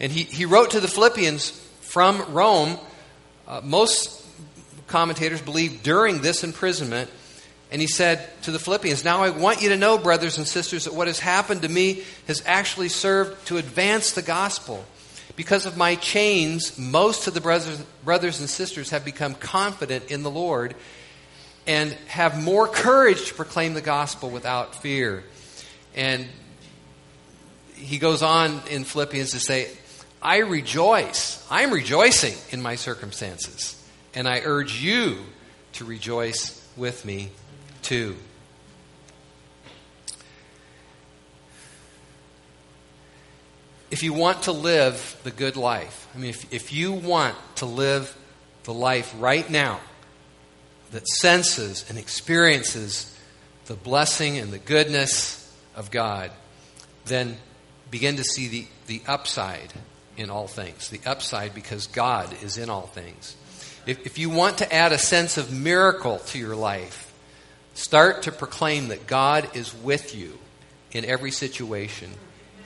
And 0.00 0.12
he, 0.12 0.24
he 0.24 0.44
wrote 0.44 0.72
to 0.72 0.80
the 0.80 0.88
Philippians 0.88 1.50
from 1.80 2.20
Rome 2.32 2.78
uh, 3.46 3.60
most 3.62 4.24
commentators 4.86 5.40
believe 5.40 5.82
during 5.82 6.20
this 6.20 6.44
imprisonment. 6.44 7.10
And 7.70 7.80
he 7.80 7.88
said 7.88 8.28
to 8.42 8.50
the 8.50 8.58
Philippians, 8.58 9.04
Now 9.04 9.22
I 9.22 9.30
want 9.30 9.62
you 9.62 9.70
to 9.70 9.76
know, 9.76 9.98
brothers 9.98 10.38
and 10.38 10.46
sisters, 10.46 10.84
that 10.84 10.94
what 10.94 11.06
has 11.06 11.18
happened 11.18 11.62
to 11.62 11.68
me 11.68 12.02
has 12.26 12.42
actually 12.46 12.88
served 12.88 13.46
to 13.48 13.56
advance 13.56 14.12
the 14.12 14.22
gospel. 14.22 14.84
Because 15.36 15.66
of 15.66 15.76
my 15.76 15.96
chains, 15.96 16.78
most 16.78 17.26
of 17.26 17.34
the 17.34 17.40
brothers, 17.40 17.78
brothers 18.02 18.40
and 18.40 18.48
sisters 18.48 18.90
have 18.90 19.04
become 19.04 19.34
confident 19.34 20.10
in 20.10 20.22
the 20.22 20.30
Lord 20.30 20.74
and 21.66 21.92
have 22.08 22.42
more 22.42 22.66
courage 22.66 23.28
to 23.28 23.34
proclaim 23.34 23.74
the 23.74 23.82
gospel 23.82 24.30
without 24.30 24.74
fear. 24.76 25.24
And 25.94 26.26
he 27.74 27.98
goes 27.98 28.22
on 28.22 28.62
in 28.70 28.84
Philippians 28.84 29.32
to 29.32 29.40
say, 29.40 29.68
I 30.22 30.38
rejoice. 30.38 31.46
I'm 31.50 31.70
rejoicing 31.70 32.34
in 32.50 32.62
my 32.62 32.76
circumstances. 32.76 33.74
And 34.14 34.26
I 34.26 34.40
urge 34.44 34.80
you 34.80 35.18
to 35.74 35.84
rejoice 35.84 36.66
with 36.76 37.04
me 37.04 37.30
too. 37.82 38.16
If 43.90 44.02
you 44.02 44.12
want 44.12 44.44
to 44.44 44.52
live 44.52 45.18
the 45.22 45.30
good 45.30 45.56
life, 45.56 46.08
I 46.14 46.18
mean, 46.18 46.30
if, 46.30 46.52
if 46.52 46.72
you 46.72 46.92
want 46.92 47.36
to 47.56 47.66
live 47.66 48.16
the 48.64 48.74
life 48.74 49.14
right 49.18 49.48
now 49.48 49.80
that 50.90 51.06
senses 51.06 51.84
and 51.88 51.98
experiences 51.98 53.16
the 53.66 53.74
blessing 53.74 54.38
and 54.38 54.52
the 54.52 54.58
goodness 54.58 55.42
of 55.76 55.90
God, 55.90 56.30
then 57.04 57.36
begin 57.90 58.16
to 58.16 58.24
see 58.24 58.48
the, 58.48 58.66
the 58.86 59.02
upside 59.06 59.72
in 60.16 60.30
all 60.30 60.48
things. 60.48 60.88
The 60.88 61.00
upside 61.06 61.54
because 61.54 61.86
God 61.86 62.34
is 62.42 62.58
in 62.58 62.70
all 62.70 62.86
things. 62.86 63.36
If, 63.86 64.04
if 64.04 64.18
you 64.18 64.30
want 64.30 64.58
to 64.58 64.74
add 64.74 64.92
a 64.92 64.98
sense 64.98 65.36
of 65.38 65.52
miracle 65.52 66.18
to 66.18 66.38
your 66.38 66.56
life, 66.56 67.12
start 67.74 68.22
to 68.22 68.32
proclaim 68.32 68.88
that 68.88 69.06
God 69.06 69.56
is 69.56 69.74
with 69.74 70.14
you 70.14 70.38
in 70.90 71.04
every 71.04 71.30
situation 71.30 72.10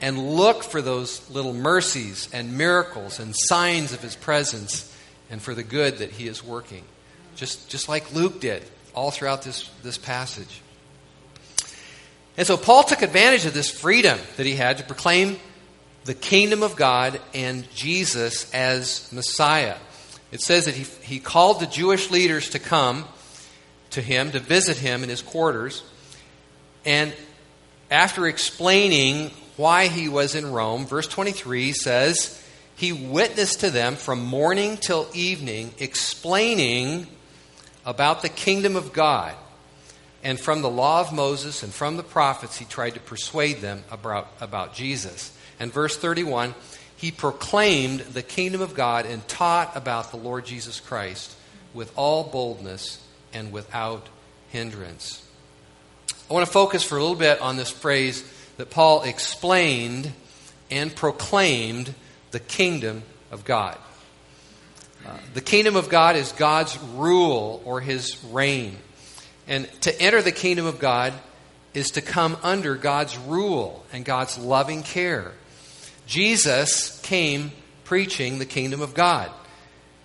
and 0.01 0.35
look 0.35 0.63
for 0.63 0.81
those 0.81 1.29
little 1.29 1.53
mercies 1.53 2.27
and 2.33 2.57
miracles 2.57 3.19
and 3.19 3.35
signs 3.35 3.93
of 3.93 4.01
his 4.01 4.15
presence 4.15 4.93
and 5.29 5.41
for 5.41 5.53
the 5.53 5.63
good 5.63 5.99
that 5.99 6.11
he 6.11 6.27
is 6.27 6.43
working. 6.43 6.83
Just, 7.35 7.69
just 7.69 7.87
like 7.87 8.13
Luke 8.13 8.41
did 8.41 8.63
all 8.93 9.11
throughout 9.11 9.43
this, 9.43 9.69
this 9.83 9.97
passage. 9.97 10.61
And 12.35 12.47
so 12.47 12.57
Paul 12.57 12.83
took 12.83 13.01
advantage 13.01 13.45
of 13.45 13.53
this 13.53 13.69
freedom 13.69 14.17
that 14.37 14.45
he 14.45 14.55
had 14.55 14.79
to 14.79 14.83
proclaim 14.83 15.37
the 16.05 16.13
kingdom 16.13 16.63
of 16.63 16.75
God 16.75 17.21
and 17.33 17.69
Jesus 17.75 18.51
as 18.53 19.11
Messiah. 19.13 19.77
It 20.31 20.41
says 20.41 20.65
that 20.65 20.73
he, 20.73 20.83
he 21.03 21.19
called 21.19 21.59
the 21.59 21.67
Jewish 21.67 22.09
leaders 22.09 22.49
to 22.51 22.59
come 22.59 23.05
to 23.91 24.01
him, 24.01 24.31
to 24.31 24.39
visit 24.39 24.77
him 24.77 25.03
in 25.03 25.09
his 25.09 25.21
quarters. 25.21 25.83
And 26.85 27.13
after 27.91 28.25
explaining 28.25 29.31
why 29.61 29.87
he 29.87 30.09
was 30.09 30.33
in 30.33 30.51
Rome, 30.51 30.87
verse 30.87 31.07
23 31.07 31.71
says, 31.71 32.43
He 32.75 32.91
witnessed 32.91 33.59
to 33.59 33.69
them 33.69 33.95
from 33.95 34.25
morning 34.25 34.75
till 34.75 35.07
evening, 35.13 35.71
explaining 35.77 37.05
about 37.85 38.23
the 38.23 38.29
kingdom 38.29 38.75
of 38.75 38.91
God. 38.91 39.35
And 40.23 40.39
from 40.39 40.63
the 40.63 40.69
law 40.69 41.01
of 41.01 41.13
Moses 41.13 41.61
and 41.61 41.71
from 41.71 41.95
the 41.95 42.03
prophets, 42.03 42.57
he 42.57 42.65
tried 42.65 42.95
to 42.95 42.99
persuade 42.99 43.61
them 43.61 43.83
about, 43.91 44.27
about 44.41 44.73
Jesus. 44.73 45.31
And 45.59 45.71
verse 45.71 45.95
31 45.95 46.55
he 46.97 47.09
proclaimed 47.09 48.01
the 48.01 48.21
kingdom 48.21 48.61
of 48.61 48.75
God 48.75 49.07
and 49.07 49.27
taught 49.27 49.75
about 49.75 50.11
the 50.11 50.17
Lord 50.17 50.45
Jesus 50.45 50.79
Christ 50.79 51.35
with 51.73 51.91
all 51.95 52.23
boldness 52.23 53.03
and 53.33 53.51
without 53.51 54.07
hindrance. 54.49 55.27
I 56.29 56.33
want 56.33 56.45
to 56.45 56.51
focus 56.51 56.83
for 56.83 56.97
a 56.97 57.01
little 57.01 57.15
bit 57.15 57.41
on 57.41 57.57
this 57.57 57.71
phrase 57.71 58.23
that 58.61 58.69
Paul 58.69 59.01
explained 59.01 60.11
and 60.69 60.95
proclaimed 60.95 61.95
the 62.29 62.39
kingdom 62.39 63.01
of 63.31 63.43
God. 63.43 63.75
Uh, 65.03 65.17
the 65.33 65.41
kingdom 65.41 65.75
of 65.75 65.89
God 65.89 66.15
is 66.15 66.31
God's 66.33 66.77
rule 66.93 67.59
or 67.65 67.81
his 67.81 68.23
reign. 68.25 68.77
And 69.47 69.67
to 69.81 69.99
enter 69.99 70.21
the 70.21 70.31
kingdom 70.31 70.67
of 70.67 70.77
God 70.77 71.11
is 71.73 71.89
to 71.91 72.01
come 72.01 72.37
under 72.43 72.75
God's 72.75 73.17
rule 73.17 73.83
and 73.91 74.05
God's 74.05 74.37
loving 74.37 74.83
care. 74.83 75.31
Jesus 76.05 77.01
came 77.01 77.53
preaching 77.83 78.37
the 78.37 78.45
kingdom 78.45 78.79
of 78.79 78.93
God. 78.93 79.31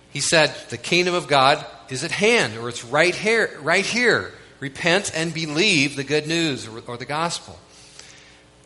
He 0.09 0.19
said, 0.19 0.51
The 0.69 0.79
kingdom 0.79 1.13
of 1.13 1.27
God 1.27 1.63
is 1.89 2.03
at 2.03 2.09
hand, 2.09 2.57
or 2.57 2.69
it's 2.69 2.83
right 2.83 3.13
here, 3.13 3.55
right 3.61 3.85
here. 3.85 4.33
Repent 4.59 5.11
and 5.13 5.31
believe 5.31 5.95
the 5.95 6.03
good 6.03 6.25
news 6.25 6.67
or, 6.67 6.79
or 6.87 6.97
the 6.97 7.05
gospel. 7.05 7.59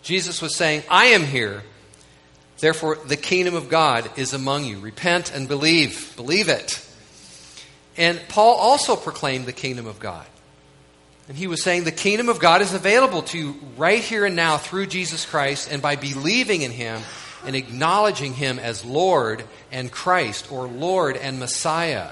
Jesus 0.01 0.41
was 0.41 0.55
saying, 0.55 0.83
I 0.89 1.07
am 1.07 1.23
here. 1.23 1.63
Therefore, 2.59 2.97
the 3.07 3.17
kingdom 3.17 3.55
of 3.55 3.69
God 3.69 4.09
is 4.17 4.33
among 4.33 4.65
you. 4.65 4.79
Repent 4.79 5.33
and 5.33 5.47
believe. 5.47 6.13
Believe 6.15 6.47
it. 6.47 6.87
And 7.97 8.21
Paul 8.29 8.55
also 8.55 8.95
proclaimed 8.95 9.45
the 9.45 9.53
kingdom 9.53 9.87
of 9.87 9.99
God. 9.99 10.25
And 11.27 11.37
he 11.37 11.47
was 11.47 11.63
saying 11.63 11.83
the 11.83 11.91
kingdom 11.91 12.29
of 12.29 12.39
God 12.39 12.61
is 12.61 12.73
available 12.73 13.21
to 13.23 13.37
you 13.37 13.55
right 13.77 14.03
here 14.03 14.25
and 14.25 14.35
now 14.35 14.57
through 14.57 14.87
Jesus 14.87 15.25
Christ 15.25 15.71
and 15.71 15.81
by 15.81 15.95
believing 15.95 16.61
in 16.61 16.71
him 16.71 17.01
and 17.45 17.55
acknowledging 17.55 18.33
him 18.33 18.59
as 18.59 18.85
Lord 18.85 19.43
and 19.71 19.91
Christ 19.91 20.51
or 20.51 20.67
Lord 20.67 21.17
and 21.17 21.39
Messiah. 21.39 22.11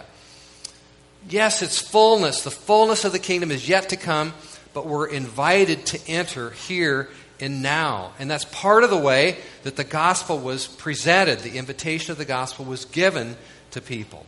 Yes, 1.28 1.62
it's 1.62 1.80
fullness. 1.80 2.44
The 2.44 2.52
fullness 2.52 3.04
of 3.04 3.12
the 3.12 3.20
kingdom 3.20 3.52
is 3.52 3.68
yet 3.68 3.90
to 3.90 3.98
come, 3.98 4.34
but 4.74 4.86
we're 4.86 5.08
invited 5.08 5.86
to 5.88 6.08
enter 6.08 6.52
here 6.52 7.10
and 7.40 7.62
now. 7.62 8.14
And 8.20 8.30
that's 8.30 8.46
part 8.46 8.84
of 8.84 8.90
the 8.90 8.98
way 8.98 9.38
that 9.64 9.76
the 9.76 9.84
gospel 9.84 10.40
was 10.40 10.68
presented. 10.68 11.40
The 11.40 11.58
invitation 11.58 12.12
of 12.12 12.18
the 12.18 12.26
gospel 12.26 12.66
was 12.66 12.86
given 12.86 13.38
to 13.72 13.82
people. 13.82 14.26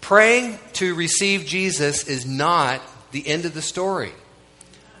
Praying 0.00 0.58
to 0.74 0.94
receive 0.94 1.46
Jesus 1.46 2.08
is 2.08 2.26
not 2.26 2.80
the 3.12 3.26
end 3.26 3.44
of 3.44 3.54
the 3.54 3.62
story. 3.62 4.12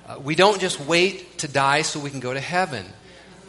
Uh, 0.06 0.18
we 0.22 0.34
don't 0.34 0.60
just 0.60 0.80
wait 0.80 1.38
to 1.38 1.48
die 1.48 1.82
so 1.82 2.00
we 2.00 2.10
can 2.10 2.20
go 2.20 2.32
to 2.32 2.40
heaven. 2.40 2.86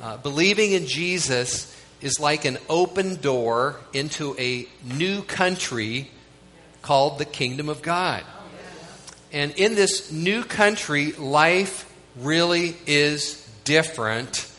Uh, 0.02 0.18
believing 0.18 0.72
in 0.72 0.88
Jesus 0.88 1.70
is 2.02 2.20
like 2.20 2.46
an 2.46 2.58
open 2.70 3.16
door 3.16 3.80
into 3.94 4.36
a 4.38 4.68
new 4.84 5.22
country 5.22 6.10
called 6.82 7.18
the 7.18 7.26
kingdom 7.26 7.70
of 7.70 7.82
God. 7.82 8.24
And 9.32 9.52
in 9.54 9.76
this 9.76 10.12
new 10.12 10.44
country, 10.44 11.14
life 11.14 11.90
really 12.18 12.76
is 12.86 13.48
different 13.64 14.50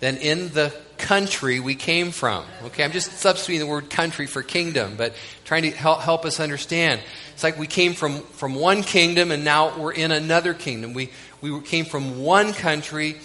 than 0.00 0.16
in 0.16 0.48
the 0.50 0.74
country 0.98 1.60
we 1.60 1.74
came 1.74 2.10
from. 2.10 2.44
Okay, 2.64 2.84
I'm 2.84 2.92
just 2.92 3.12
substituting 3.12 3.60
the 3.60 3.72
word 3.72 3.88
country 3.88 4.26
for 4.26 4.42
kingdom, 4.42 4.94
but 4.96 5.14
trying 5.44 5.62
to 5.62 5.70
help, 5.70 6.00
help 6.00 6.24
us 6.24 6.40
understand. 6.40 7.00
It's 7.34 7.44
like 7.44 7.58
we 7.58 7.66
came 7.66 7.94
from, 7.94 8.20
from 8.22 8.54
one 8.54 8.82
kingdom 8.82 9.30
and 9.30 9.44
now 9.44 9.78
we're 9.78 9.92
in 9.92 10.10
another 10.10 10.54
kingdom. 10.54 10.92
We, 10.92 11.10
we 11.40 11.60
came 11.60 11.84
from 11.84 12.22
one 12.22 12.52
country 12.52 13.16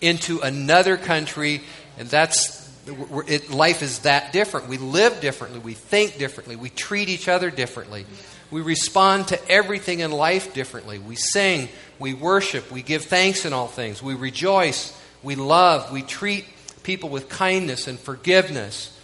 into 0.00 0.40
another 0.40 0.96
country, 0.96 1.62
and 1.98 2.08
that's 2.08 2.61
it, 2.86 3.50
life 3.50 3.82
is 3.82 4.00
that 4.00 4.32
different. 4.32 4.68
We 4.68 4.78
live 4.78 5.20
differently. 5.20 5.60
We 5.60 5.74
think 5.74 6.18
differently. 6.18 6.56
We 6.56 6.70
treat 6.70 7.08
each 7.08 7.28
other 7.28 7.50
differently. 7.50 8.06
We 8.50 8.60
respond 8.60 9.28
to 9.28 9.48
everything 9.48 10.00
in 10.00 10.10
life 10.10 10.52
differently. 10.52 10.98
We 10.98 11.16
sing. 11.16 11.68
We 11.98 12.14
worship. 12.14 12.70
We 12.70 12.82
give 12.82 13.04
thanks 13.04 13.44
in 13.44 13.52
all 13.52 13.68
things. 13.68 14.02
We 14.02 14.14
rejoice. 14.14 14.98
We 15.22 15.36
love. 15.36 15.92
We 15.92 16.02
treat 16.02 16.44
people 16.82 17.08
with 17.08 17.28
kindness 17.28 17.86
and 17.86 17.98
forgiveness. 17.98 18.98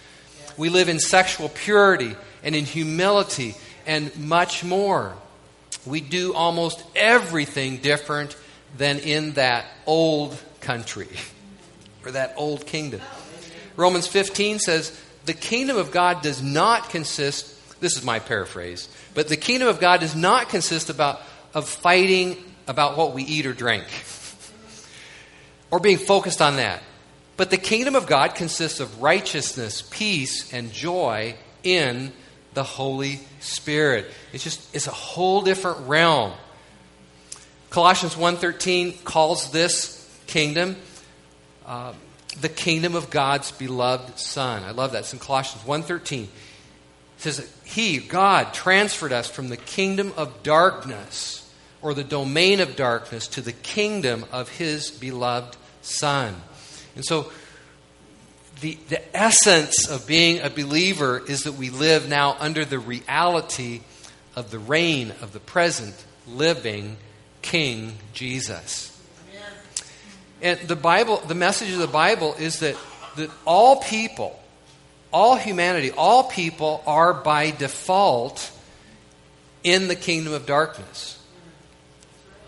We 0.57 0.69
live 0.69 0.89
in 0.89 0.99
sexual 0.99 1.49
purity 1.49 2.17
and 2.43 2.57
in 2.57 2.65
humility 2.65 3.55
and 3.87 4.17
much 4.19 4.65
more. 4.65 5.15
We 5.87 6.01
do 6.01 6.35
almost 6.35 6.83
everything 6.97 7.79
different 7.79 8.37
than 8.77 8.99
in 8.99 9.33
that 9.35 9.67
old 9.87 10.37
country 10.61 11.09
or 12.05 12.11
that 12.11 12.35
old 12.37 12.67
kingdom. 12.67 13.01
Romans 13.79 14.09
15 14.09 14.59
says, 14.59 15.01
The 15.25 15.33
kingdom 15.33 15.77
of 15.77 15.93
God 15.93 16.21
does 16.21 16.43
not 16.43 16.91
consist, 16.91 17.81
this 17.81 17.97
is 17.97 18.05
my 18.05 18.19
paraphrase, 18.19 18.89
but 19.15 19.29
the 19.29 19.37
kingdom 19.37 19.69
of 19.69 19.79
God 19.79 20.01
does 20.01 20.17
not 20.17 20.49
consist 20.49 20.91
about, 20.91 21.23
of 21.55 21.69
fighting 21.69 22.37
about 22.67 22.99
what 22.99 23.15
we 23.15 23.23
eat 23.23 23.47
or 23.47 23.53
drink 23.53 23.85
or 25.71 25.79
being 25.79 25.97
focused 25.97 26.43
on 26.43 26.57
that. 26.57 26.83
But 27.37 27.51
the 27.51 27.57
kingdom 27.57 27.95
of 27.95 28.09
God 28.09 28.35
consists 28.35 28.81
of 28.81 29.01
righteousness, 29.01 29.83
peace, 29.89 30.53
and 30.53 30.73
joy 30.73 31.37
in 31.63 32.13
the 32.55 32.65
Holy 32.65 33.21
Spirit. 33.39 34.11
It's 34.33 34.43
just 34.43 34.75
it's 34.75 34.89
a 34.89 34.91
whole 34.91 35.43
different 35.43 35.87
realm. 35.87 36.33
Colossians 37.71 38.17
1:13 38.17 39.05
calls 39.05 39.53
this 39.53 40.05
kingdom 40.27 40.75
uh, 41.65 41.93
the 42.41 42.49
kingdom 42.49 42.95
of 42.95 43.11
God's 43.11 43.53
beloved 43.53 44.19
Son. 44.19 44.63
I 44.65 44.71
love 44.71 44.93
that. 44.93 45.01
It's 45.01 45.13
in 45.13 45.19
Colossians 45.19 45.65
1.13. 45.65 46.25
It 46.25 46.29
says, 47.17 47.53
He, 47.65 47.99
God, 47.99 48.55
transferred 48.55 49.13
us 49.13 49.29
from 49.29 49.49
the 49.49 49.57
kingdom 49.57 50.13
of 50.17 50.43
darkness 50.43 51.53
or 51.83 51.95
the 51.95 52.05
domain 52.05 52.61
of 52.61 52.77
darkness 52.77 53.27
to 53.29 53.41
the 53.41 53.53
kingdom 53.53 54.25
of 54.33 54.49
His 54.49 54.91
beloved 54.91 55.57
Son. 55.83 56.35
And 56.95 57.05
so 57.05 57.31
the, 58.61 58.79
the 58.89 59.17
essence 59.17 59.89
of 59.89 60.07
being 60.07 60.41
a 60.41 60.51
believer 60.51 61.23
is 61.29 61.45
that 61.45 61.55
we 61.55 61.71
live 61.71 62.09
now 62.09 62.37
under 62.41 62.65
the 62.65 62.79
reality 62.79 63.83
of 64.35 64.51
the 64.51 64.59
reign 64.59 65.13
of 65.21 65.33
the 65.33 65.41
present 65.41 65.95
living 66.27 66.97
King 67.43 67.95
Jesus. 68.13 68.88
And 70.41 70.61
the 70.61 70.77
Bible, 70.77 71.19
the 71.27 71.35
message 71.35 71.73
of 71.73 71.79
the 71.79 71.87
Bible 71.87 72.35
is 72.39 72.61
that, 72.61 72.77
that 73.17 73.31
all 73.45 73.83
people, 73.83 74.39
all 75.13 75.37
humanity, 75.37 75.91
all 75.91 76.25
people 76.25 76.83
are 76.87 77.13
by 77.13 77.51
default 77.51 78.53
in 79.65 79.89
the 79.89 79.97
kingdom 79.97 80.33
of 80.33 80.47
darkness. 80.47 81.19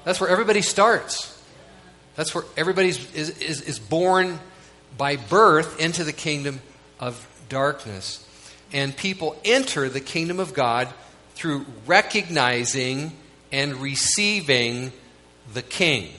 That's 0.05 0.20
where 0.20 0.31
everybody 0.31 0.62
starts. 0.62 1.37
That's 2.14 2.35
where 2.35 2.44
everybody 2.57 2.88
is, 2.88 3.14
is, 3.14 3.61
is 3.62 3.79
born 3.79 4.38
by 4.96 5.16
birth 5.16 5.81
into 5.81 6.05
the 6.05 6.12
kingdom 6.12 6.61
of 7.00 7.26
darkness. 7.48 8.26
And 8.72 8.96
people 8.96 9.37
enter 9.44 9.88
the 9.88 10.00
kingdom 10.00 10.38
of 10.38 10.55
God 10.55 10.88
through 11.35 11.66
recognizing 11.87 13.16
and 13.50 13.76
receiving 13.76 14.92
the 15.53 15.62
king 15.62 16.12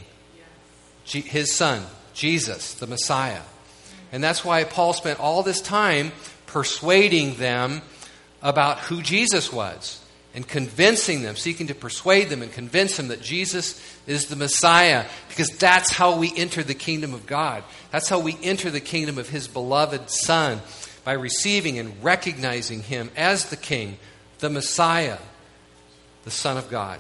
his 1.11 1.53
son, 1.53 1.83
Jesus, 2.13 2.73
the 2.75 2.87
Messiah. 2.87 3.41
And 4.11 4.23
that's 4.23 4.43
why 4.43 4.63
Paul 4.63 4.93
spent 4.93 5.19
all 5.19 5.43
this 5.43 5.61
time 5.61 6.11
persuading 6.47 7.35
them 7.35 7.81
about 8.41 8.79
who 8.79 9.01
Jesus 9.01 9.51
was 9.51 10.03
and 10.33 10.47
convincing 10.47 11.23
them, 11.23 11.35
seeking 11.35 11.67
to 11.67 11.75
persuade 11.75 12.29
them 12.29 12.41
and 12.41 12.51
convince 12.51 12.97
them 12.97 13.09
that 13.09 13.21
Jesus 13.21 13.81
is 14.07 14.27
the 14.27 14.35
Messiah, 14.35 15.05
because 15.27 15.49
that's 15.49 15.91
how 15.91 16.17
we 16.17 16.31
enter 16.35 16.63
the 16.63 16.73
kingdom 16.73 17.13
of 17.13 17.25
God. 17.25 17.63
That's 17.91 18.07
how 18.07 18.19
we 18.19 18.37
enter 18.41 18.69
the 18.69 18.79
kingdom 18.79 19.17
of 19.17 19.29
His 19.29 19.47
beloved 19.47 20.09
Son, 20.09 20.61
by 21.03 21.13
receiving 21.13 21.79
and 21.79 22.01
recognizing 22.03 22.81
Him 22.83 23.09
as 23.17 23.49
the 23.49 23.57
King, 23.57 23.97
the 24.39 24.49
Messiah, 24.49 25.17
the 26.23 26.31
Son 26.31 26.57
of 26.57 26.69
God. 26.69 26.99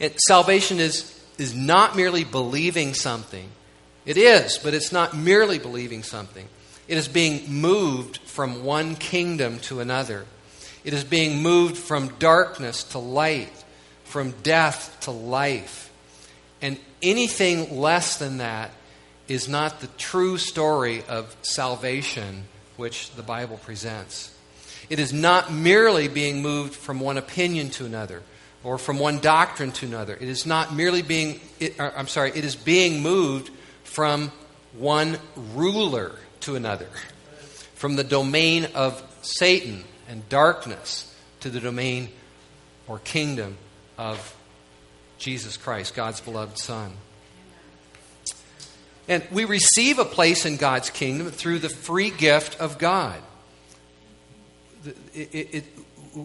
It, 0.00 0.20
salvation 0.20 0.80
is 0.80 1.11
is 1.38 1.54
not 1.54 1.96
merely 1.96 2.24
believing 2.24 2.94
something. 2.94 3.48
It 4.04 4.16
is, 4.16 4.58
but 4.58 4.74
it's 4.74 4.92
not 4.92 5.16
merely 5.16 5.58
believing 5.58 6.02
something. 6.02 6.48
It 6.88 6.98
is 6.98 7.08
being 7.08 7.52
moved 7.52 8.18
from 8.18 8.64
one 8.64 8.96
kingdom 8.96 9.58
to 9.60 9.80
another. 9.80 10.26
It 10.84 10.92
is 10.92 11.04
being 11.04 11.42
moved 11.42 11.76
from 11.76 12.08
darkness 12.18 12.82
to 12.84 12.98
light, 12.98 13.52
from 14.04 14.32
death 14.42 14.96
to 15.02 15.10
life. 15.12 15.90
And 16.60 16.78
anything 17.02 17.78
less 17.78 18.18
than 18.18 18.38
that 18.38 18.72
is 19.28 19.48
not 19.48 19.80
the 19.80 19.86
true 19.86 20.38
story 20.38 21.04
of 21.08 21.34
salvation 21.42 22.44
which 22.76 23.10
the 23.12 23.22
Bible 23.22 23.58
presents. 23.58 24.34
It 24.90 24.98
is 24.98 25.12
not 25.12 25.52
merely 25.52 26.08
being 26.08 26.42
moved 26.42 26.74
from 26.74 27.00
one 27.00 27.16
opinion 27.16 27.70
to 27.70 27.86
another 27.86 28.22
or 28.64 28.78
from 28.78 28.98
one 28.98 29.18
doctrine 29.18 29.72
to 29.72 29.86
another. 29.86 30.14
It 30.14 30.28
is 30.28 30.46
not 30.46 30.74
merely 30.74 31.02
being, 31.02 31.40
it, 31.58 31.78
uh, 31.78 31.90
I'm 31.96 32.08
sorry, 32.08 32.30
it 32.30 32.44
is 32.44 32.56
being 32.56 33.02
moved 33.02 33.50
from 33.84 34.32
one 34.74 35.18
ruler 35.54 36.12
to 36.40 36.56
another, 36.56 36.88
from 37.74 37.96
the 37.96 38.04
domain 38.04 38.68
of 38.74 39.02
Satan 39.22 39.84
and 40.08 40.28
darkness 40.28 41.14
to 41.40 41.50
the 41.50 41.60
domain 41.60 42.08
or 42.86 42.98
kingdom 43.00 43.56
of 43.98 44.36
Jesus 45.18 45.56
Christ, 45.56 45.94
God's 45.94 46.20
beloved 46.20 46.58
Son. 46.58 46.92
And 49.08 49.24
we 49.30 49.44
receive 49.44 49.98
a 49.98 50.04
place 50.04 50.46
in 50.46 50.56
God's 50.56 50.90
kingdom 50.90 51.30
through 51.30 51.58
the 51.58 51.68
free 51.68 52.10
gift 52.10 52.60
of 52.60 52.78
God. 52.78 53.20
It, 55.14 55.28
it, 55.34 55.64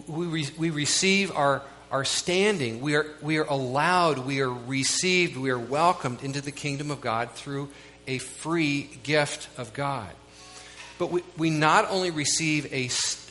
we, 0.06 0.26
re, 0.26 0.46
we 0.56 0.70
receive 0.70 1.34
our, 1.36 1.62
our 1.90 2.04
standing. 2.04 2.80
We 2.80 2.96
are, 2.96 3.06
we 3.22 3.38
are 3.38 3.44
allowed, 3.44 4.18
we 4.18 4.40
are 4.40 4.50
received, 4.50 5.36
we 5.36 5.50
are 5.50 5.58
welcomed 5.58 6.22
into 6.22 6.40
the 6.40 6.52
kingdom 6.52 6.90
of 6.90 7.00
God 7.00 7.32
through 7.32 7.70
a 8.06 8.18
free 8.18 8.90
gift 9.02 9.48
of 9.58 9.72
God. 9.74 10.10
But 10.98 11.10
we, 11.10 11.22
we 11.36 11.50
not 11.50 11.90
only 11.90 12.10
receive 12.10 12.66
a, 12.72 12.86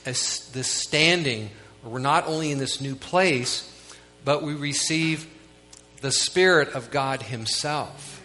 a, 0.05 0.13
this 0.13 0.67
standing, 0.67 1.49
or 1.83 1.91
we're 1.91 1.99
not 1.99 2.27
only 2.27 2.51
in 2.51 2.57
this 2.57 2.79
new 2.81 2.95
place, 2.95 3.71
but 4.23 4.41
we 4.41 4.53
receive 4.53 5.27
the 6.01 6.11
Spirit 6.11 6.69
of 6.69 6.91
God 6.91 7.23
Himself, 7.23 8.23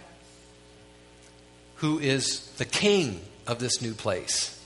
who 1.76 1.98
is 1.98 2.46
the 2.58 2.64
King 2.64 3.20
of 3.46 3.58
this 3.58 3.82
new 3.82 3.94
place. 3.94 4.58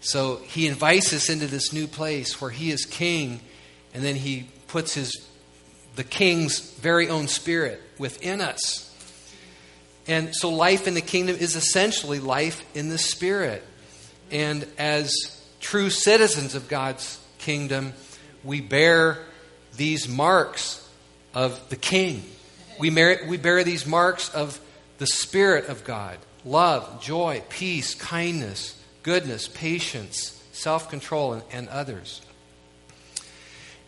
So 0.00 0.36
He 0.46 0.66
invites 0.66 1.12
us 1.12 1.28
into 1.28 1.46
this 1.46 1.72
new 1.72 1.86
place 1.86 2.40
where 2.40 2.50
He 2.50 2.70
is 2.70 2.86
King, 2.86 3.40
and 3.92 4.02
then 4.02 4.14
He 4.14 4.48
puts 4.68 4.94
His 4.94 5.26
the 5.96 6.04
King's 6.04 6.60
very 6.60 7.08
own 7.08 7.26
Spirit 7.26 7.80
within 7.98 8.40
us. 8.40 8.82
And 10.06 10.34
so 10.36 10.50
life 10.50 10.86
in 10.86 10.94
the 10.94 11.00
kingdom 11.00 11.36
is 11.36 11.56
essentially 11.56 12.20
life 12.20 12.64
in 12.76 12.90
the 12.90 12.98
Spirit. 12.98 13.64
And 14.30 14.66
as 14.78 15.14
true 15.58 15.90
citizens 15.90 16.54
of 16.54 16.68
God's 16.68 17.18
kingdom, 17.38 17.94
we 18.44 18.60
bear 18.60 19.18
these 19.76 20.06
marks 20.08 20.88
of 21.34 21.68
the 21.70 21.76
King. 21.76 22.22
We, 22.78 22.90
bear, 22.90 23.20
we 23.26 23.38
bear 23.38 23.64
these 23.64 23.86
marks 23.86 24.28
of 24.34 24.60
the 24.98 25.06
Spirit 25.06 25.66
of 25.66 25.82
God 25.82 26.18
love, 26.44 27.02
joy, 27.02 27.42
peace, 27.48 27.94
kindness, 27.94 28.80
goodness, 29.02 29.48
patience, 29.48 30.40
self 30.52 30.88
control, 30.88 31.32
and, 31.32 31.42
and 31.50 31.68
others. 31.68 32.20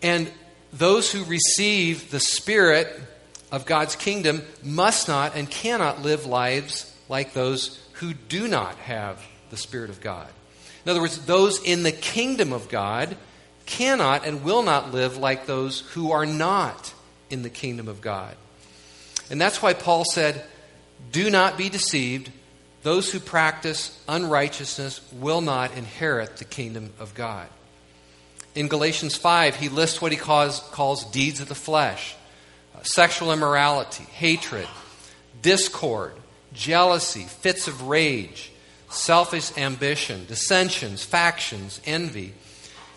And 0.02 0.30
those 0.72 1.10
who 1.10 1.24
receive 1.24 2.10
the 2.10 2.20
Spirit 2.20 2.88
of 3.50 3.66
God's 3.66 3.96
kingdom 3.96 4.42
must 4.62 5.08
not 5.08 5.34
and 5.34 5.50
cannot 5.50 6.02
live 6.02 6.26
lives 6.26 6.94
like 7.08 7.32
those 7.32 7.82
who 7.94 8.12
do 8.12 8.48
not 8.48 8.76
have 8.76 9.24
the 9.50 9.56
Spirit 9.56 9.90
of 9.90 10.00
God. 10.00 10.28
In 10.84 10.90
other 10.90 11.00
words, 11.00 11.24
those 11.26 11.62
in 11.62 11.82
the 11.82 11.92
kingdom 11.92 12.52
of 12.52 12.68
God 12.68 13.16
cannot 13.66 14.26
and 14.26 14.44
will 14.44 14.62
not 14.62 14.92
live 14.92 15.16
like 15.16 15.46
those 15.46 15.80
who 15.80 16.12
are 16.12 16.26
not 16.26 16.92
in 17.30 17.42
the 17.42 17.50
kingdom 17.50 17.88
of 17.88 18.00
God. 18.00 18.34
And 19.30 19.40
that's 19.40 19.62
why 19.62 19.74
Paul 19.74 20.04
said, 20.04 20.44
Do 21.12 21.30
not 21.30 21.58
be 21.58 21.68
deceived. 21.68 22.30
Those 22.82 23.10
who 23.12 23.20
practice 23.20 24.02
unrighteousness 24.08 25.00
will 25.12 25.40
not 25.40 25.76
inherit 25.76 26.36
the 26.36 26.44
kingdom 26.44 26.92
of 26.98 27.14
God. 27.14 27.48
In 28.58 28.66
Galatians 28.66 29.16
5, 29.16 29.54
he 29.54 29.68
lists 29.68 30.02
what 30.02 30.10
he 30.10 30.18
calls, 30.18 30.58
calls 30.72 31.04
deeds 31.12 31.38
of 31.38 31.48
the 31.48 31.54
flesh 31.54 32.16
uh, 32.74 32.82
sexual 32.82 33.32
immorality, 33.32 34.02
hatred, 34.02 34.66
discord, 35.40 36.14
jealousy, 36.52 37.22
fits 37.22 37.68
of 37.68 37.82
rage 37.82 38.50
selfish 38.90 39.56
ambition, 39.56 40.26
dissensions, 40.26 41.04
factions, 41.04 41.80
envy. 41.84 42.34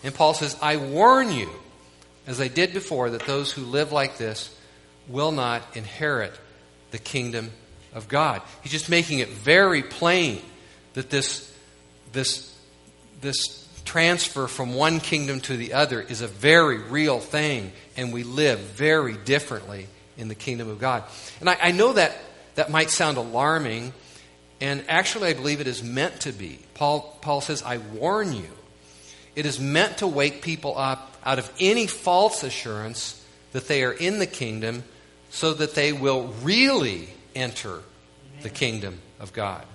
And 0.02 0.12
Paul 0.12 0.34
says, 0.34 0.56
I 0.60 0.78
warn 0.78 1.30
you, 1.30 1.48
as 2.26 2.40
I 2.40 2.48
did 2.48 2.72
before, 2.72 3.10
that 3.10 3.26
those 3.26 3.52
who 3.52 3.62
live 3.62 3.92
like 3.92 4.18
this 4.18 4.52
will 5.06 5.30
not 5.30 5.62
inherit 5.76 6.32
the 6.90 6.98
kingdom 6.98 7.52
of 7.94 8.08
God. 8.08 8.42
He's 8.64 8.72
just 8.72 8.90
making 8.90 9.20
it 9.20 9.28
very 9.28 9.84
plain 9.84 10.42
that 10.94 11.08
this, 11.08 11.56
this, 12.10 12.52
this 13.20 13.62
transfer 13.84 14.46
from 14.46 14.74
one 14.74 15.00
kingdom 15.00 15.40
to 15.40 15.56
the 15.56 15.74
other 15.74 16.00
is 16.00 16.20
a 16.20 16.28
very 16.28 16.78
real 16.78 17.20
thing, 17.20 17.72
and 17.96 18.12
we 18.12 18.22
live 18.22 18.58
very 18.58 19.16
differently 19.16 19.86
in 20.16 20.28
the 20.28 20.34
kingdom 20.34 20.68
of 20.68 20.78
God. 20.78 21.04
And 21.40 21.48
I, 21.48 21.58
I 21.60 21.70
know 21.72 21.92
that 21.94 22.16
that 22.54 22.70
might 22.70 22.90
sound 22.90 23.16
alarming 23.16 23.92
and 24.62 24.84
actually, 24.88 25.30
I 25.30 25.32
believe 25.32 25.60
it 25.60 25.66
is 25.66 25.82
meant 25.82 26.20
to 26.20 26.30
be. 26.32 26.60
Paul, 26.74 27.18
Paul 27.20 27.40
says, 27.40 27.64
I 27.64 27.78
warn 27.78 28.32
you. 28.32 28.48
It 29.34 29.44
is 29.44 29.58
meant 29.58 29.98
to 29.98 30.06
wake 30.06 30.40
people 30.40 30.78
up 30.78 31.16
out 31.24 31.40
of 31.40 31.50
any 31.58 31.88
false 31.88 32.44
assurance 32.44 33.20
that 33.50 33.66
they 33.66 33.82
are 33.82 33.90
in 33.90 34.20
the 34.20 34.26
kingdom 34.26 34.84
so 35.30 35.52
that 35.54 35.74
they 35.74 35.92
will 35.92 36.28
really 36.44 37.08
enter 37.34 37.80
the 38.42 38.50
kingdom 38.50 39.00
of 39.18 39.32
God. 39.32 39.66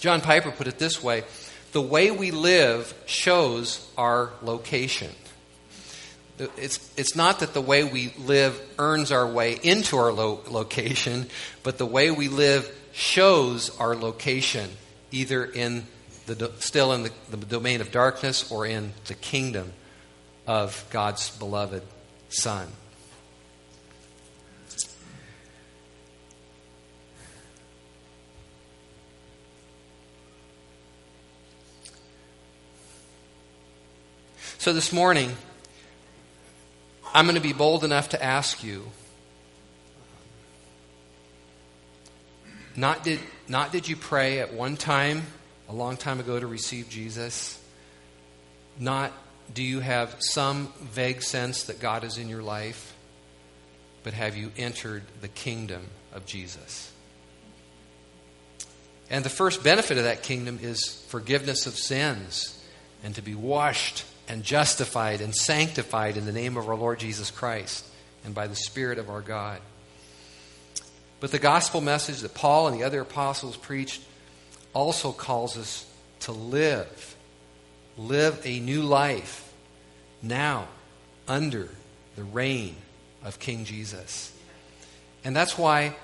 John 0.00 0.22
Piper 0.22 0.50
put 0.50 0.66
it 0.66 0.78
this 0.78 1.02
way 1.02 1.24
the 1.72 1.80
way 1.80 2.10
we 2.10 2.30
live 2.30 2.94
shows 3.06 3.90
our 3.96 4.30
location. 4.42 5.10
It's, 6.38 6.90
it's 6.96 7.14
not 7.14 7.40
that 7.40 7.52
the 7.52 7.60
way 7.60 7.84
we 7.84 8.14
live 8.18 8.58
earns 8.78 9.12
our 9.12 9.26
way 9.26 9.58
into 9.62 9.96
our 9.98 10.12
lo- 10.12 10.40
location, 10.48 11.26
but 11.62 11.76
the 11.76 11.86
way 11.86 12.10
we 12.10 12.28
live 12.28 12.70
shows 12.92 13.76
our 13.78 13.94
location, 13.94 14.70
either 15.10 15.44
in 15.44 15.86
the, 16.26 16.50
still 16.58 16.92
in 16.92 17.02
the, 17.02 17.12
the 17.30 17.36
domain 17.36 17.80
of 17.80 17.90
darkness 17.90 18.50
or 18.50 18.64
in 18.66 18.92
the 19.06 19.14
kingdom 19.14 19.72
of 20.46 20.86
God's 20.90 21.30
beloved 21.38 21.82
Son. 22.30 22.68
So 34.60 34.74
this 34.74 34.92
morning, 34.92 35.34
I'm 37.14 37.24
going 37.24 37.34
to 37.34 37.40
be 37.40 37.54
bold 37.54 37.82
enough 37.82 38.10
to 38.10 38.22
ask 38.22 38.62
you 38.62 38.84
Not 42.76 43.02
did, 43.02 43.20
not 43.48 43.72
did 43.72 43.88
you 43.88 43.96
pray 43.96 44.40
at 44.40 44.52
one 44.52 44.76
time, 44.76 45.22
a 45.66 45.72
long 45.72 45.96
time 45.96 46.20
ago, 46.20 46.38
to 46.38 46.46
receive 46.46 46.90
Jesus. 46.90 47.58
Not 48.78 49.14
do 49.54 49.62
you 49.62 49.80
have 49.80 50.16
some 50.18 50.70
vague 50.78 51.22
sense 51.22 51.62
that 51.64 51.80
God 51.80 52.04
is 52.04 52.18
in 52.18 52.28
your 52.28 52.42
life, 52.42 52.94
but 54.02 54.12
have 54.12 54.36
you 54.36 54.52
entered 54.58 55.04
the 55.22 55.28
kingdom 55.28 55.86
of 56.12 56.26
Jesus? 56.26 56.92
And 59.08 59.24
the 59.24 59.30
first 59.30 59.64
benefit 59.64 59.96
of 59.96 60.04
that 60.04 60.22
kingdom 60.22 60.58
is 60.60 61.02
forgiveness 61.08 61.66
of 61.66 61.78
sins 61.78 62.62
and 63.02 63.14
to 63.14 63.22
be 63.22 63.34
washed 63.34 64.04
and 64.30 64.44
justified 64.44 65.20
and 65.20 65.34
sanctified 65.34 66.16
in 66.16 66.24
the 66.24 66.30
name 66.30 66.56
of 66.56 66.68
our 66.68 66.76
Lord 66.76 67.00
Jesus 67.00 67.32
Christ 67.32 67.84
and 68.24 68.32
by 68.32 68.46
the 68.46 68.54
Spirit 68.54 68.98
of 68.98 69.10
our 69.10 69.22
God. 69.22 69.60
But 71.18 71.32
the 71.32 71.40
gospel 71.40 71.80
message 71.80 72.20
that 72.20 72.32
Paul 72.32 72.68
and 72.68 72.78
the 72.78 72.84
other 72.84 73.00
apostles 73.00 73.56
preached 73.56 74.00
also 74.72 75.10
calls 75.10 75.58
us 75.58 75.84
to 76.20 76.32
live. 76.32 77.16
Live 77.98 78.40
a 78.44 78.60
new 78.60 78.82
life 78.82 79.52
now 80.22 80.68
under 81.26 81.68
the 82.14 82.22
reign 82.22 82.76
of 83.24 83.40
King 83.40 83.64
Jesus. 83.64 84.32
And 85.24 85.34
that's 85.34 85.58
why 85.58 85.96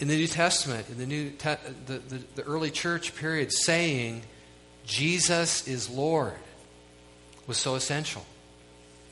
in 0.00 0.08
the 0.08 0.16
New 0.16 0.26
Testament, 0.26 0.90
in 0.90 0.98
the, 0.98 1.06
New 1.06 1.30
Te- 1.30 1.54
the, 1.86 1.98
the, 1.98 2.22
the 2.34 2.42
early 2.42 2.70
church 2.70 3.16
period, 3.16 3.50
saying 3.52 4.20
Jesus 4.84 5.66
is 5.66 5.88
Lord 5.88 6.34
was 7.46 7.58
so 7.58 7.74
essential. 7.74 8.24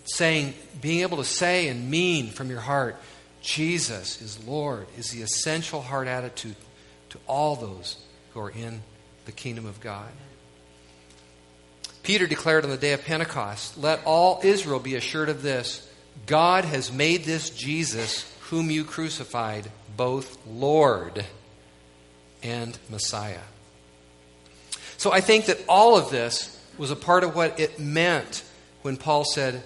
Saying, 0.05 0.55
being 0.81 1.01
able 1.01 1.18
to 1.18 1.25
say 1.25 1.68
and 1.68 1.90
mean 1.90 2.31
from 2.31 2.51
your 2.51 2.61
heart, 2.61 2.97
Jesus 3.40 4.21
is 4.21 4.42
Lord 4.45 4.87
is 4.97 5.11
the 5.11 5.23
essential 5.23 5.83
heart 5.83 6.09
attitude 6.09 6.57
to 7.11 7.18
all 7.27 7.57
those 7.57 7.97
who 8.33 8.40
are 8.40 8.51
in 8.51 8.83
the 9.27 9.33
kingdom 9.33 9.66
of 9.66 9.81
God. 9.81 10.09
Peter 12.03 12.27
declared 12.27 12.64
on 12.64 12.71
the 12.71 12.77
day 12.77 12.92
of 12.92 13.05
Pentecost, 13.05 13.79
Let 13.79 14.05
all 14.05 14.40
Israel 14.42 14.81
be 14.81 14.97
assured 14.97 15.29
of 15.29 15.42
this 15.42 15.88
God 16.27 16.64
has 16.64 16.92
made 16.92 17.25
this 17.25 17.51
Jesus, 17.51 18.31
whom 18.51 18.71
you 18.71 18.85
crucified, 18.85 19.71
both 19.97 20.38
Lord 20.47 21.25
and 22.42 22.79
Messiah. 22.90 23.40
So 24.97 25.12
I 25.12 25.21
think 25.21 25.47
that 25.47 25.59
all 25.68 25.97
of 25.97 26.11
this 26.11 26.51
was 26.78 26.90
a 26.90 26.96
part 26.96 27.24
of 27.24 27.35
what 27.35 27.58
it 27.61 27.78
meant 27.78 28.44
when 28.82 28.96
Paul 28.96 29.24
said 29.24 29.62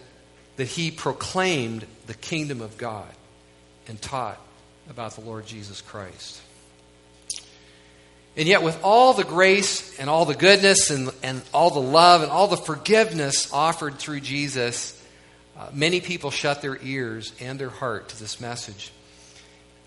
that 0.57 0.67
he 0.67 0.91
proclaimed 0.91 1.87
the 2.07 2.15
kingdom 2.15 2.61
of 2.61 2.77
God 2.77 3.09
and 3.89 4.01
taught 4.01 4.41
about 4.89 5.13
the 5.13 5.21
Lord 5.21 5.47
Jesus 5.47 5.81
Christ. 5.81 6.41
And 8.37 8.47
yet, 8.47 8.63
with 8.63 8.79
all 8.85 9.15
the 9.15 9.25
grace 9.25 9.99
and 9.99 10.11
all 10.11 10.27
the 10.27 10.35
goodness 10.35 10.91
and, 10.91 11.11
and 11.23 11.41
all 11.55 11.71
the 11.71 11.81
love 11.81 12.23
and 12.23 12.31
all 12.31 12.49
the 12.49 12.57
forgiveness 12.57 13.51
offered 13.53 13.99
through 13.99 14.21
Jesus, 14.21 14.93
uh, 15.59 15.69
many 15.73 16.03
people 16.03 16.31
shut 16.31 16.61
their 16.61 16.79
ears 16.83 17.33
and 17.41 17.59
their 17.59 17.71
heart 17.71 18.11
to 18.11 18.21
this 18.21 18.39
message. 18.39 18.93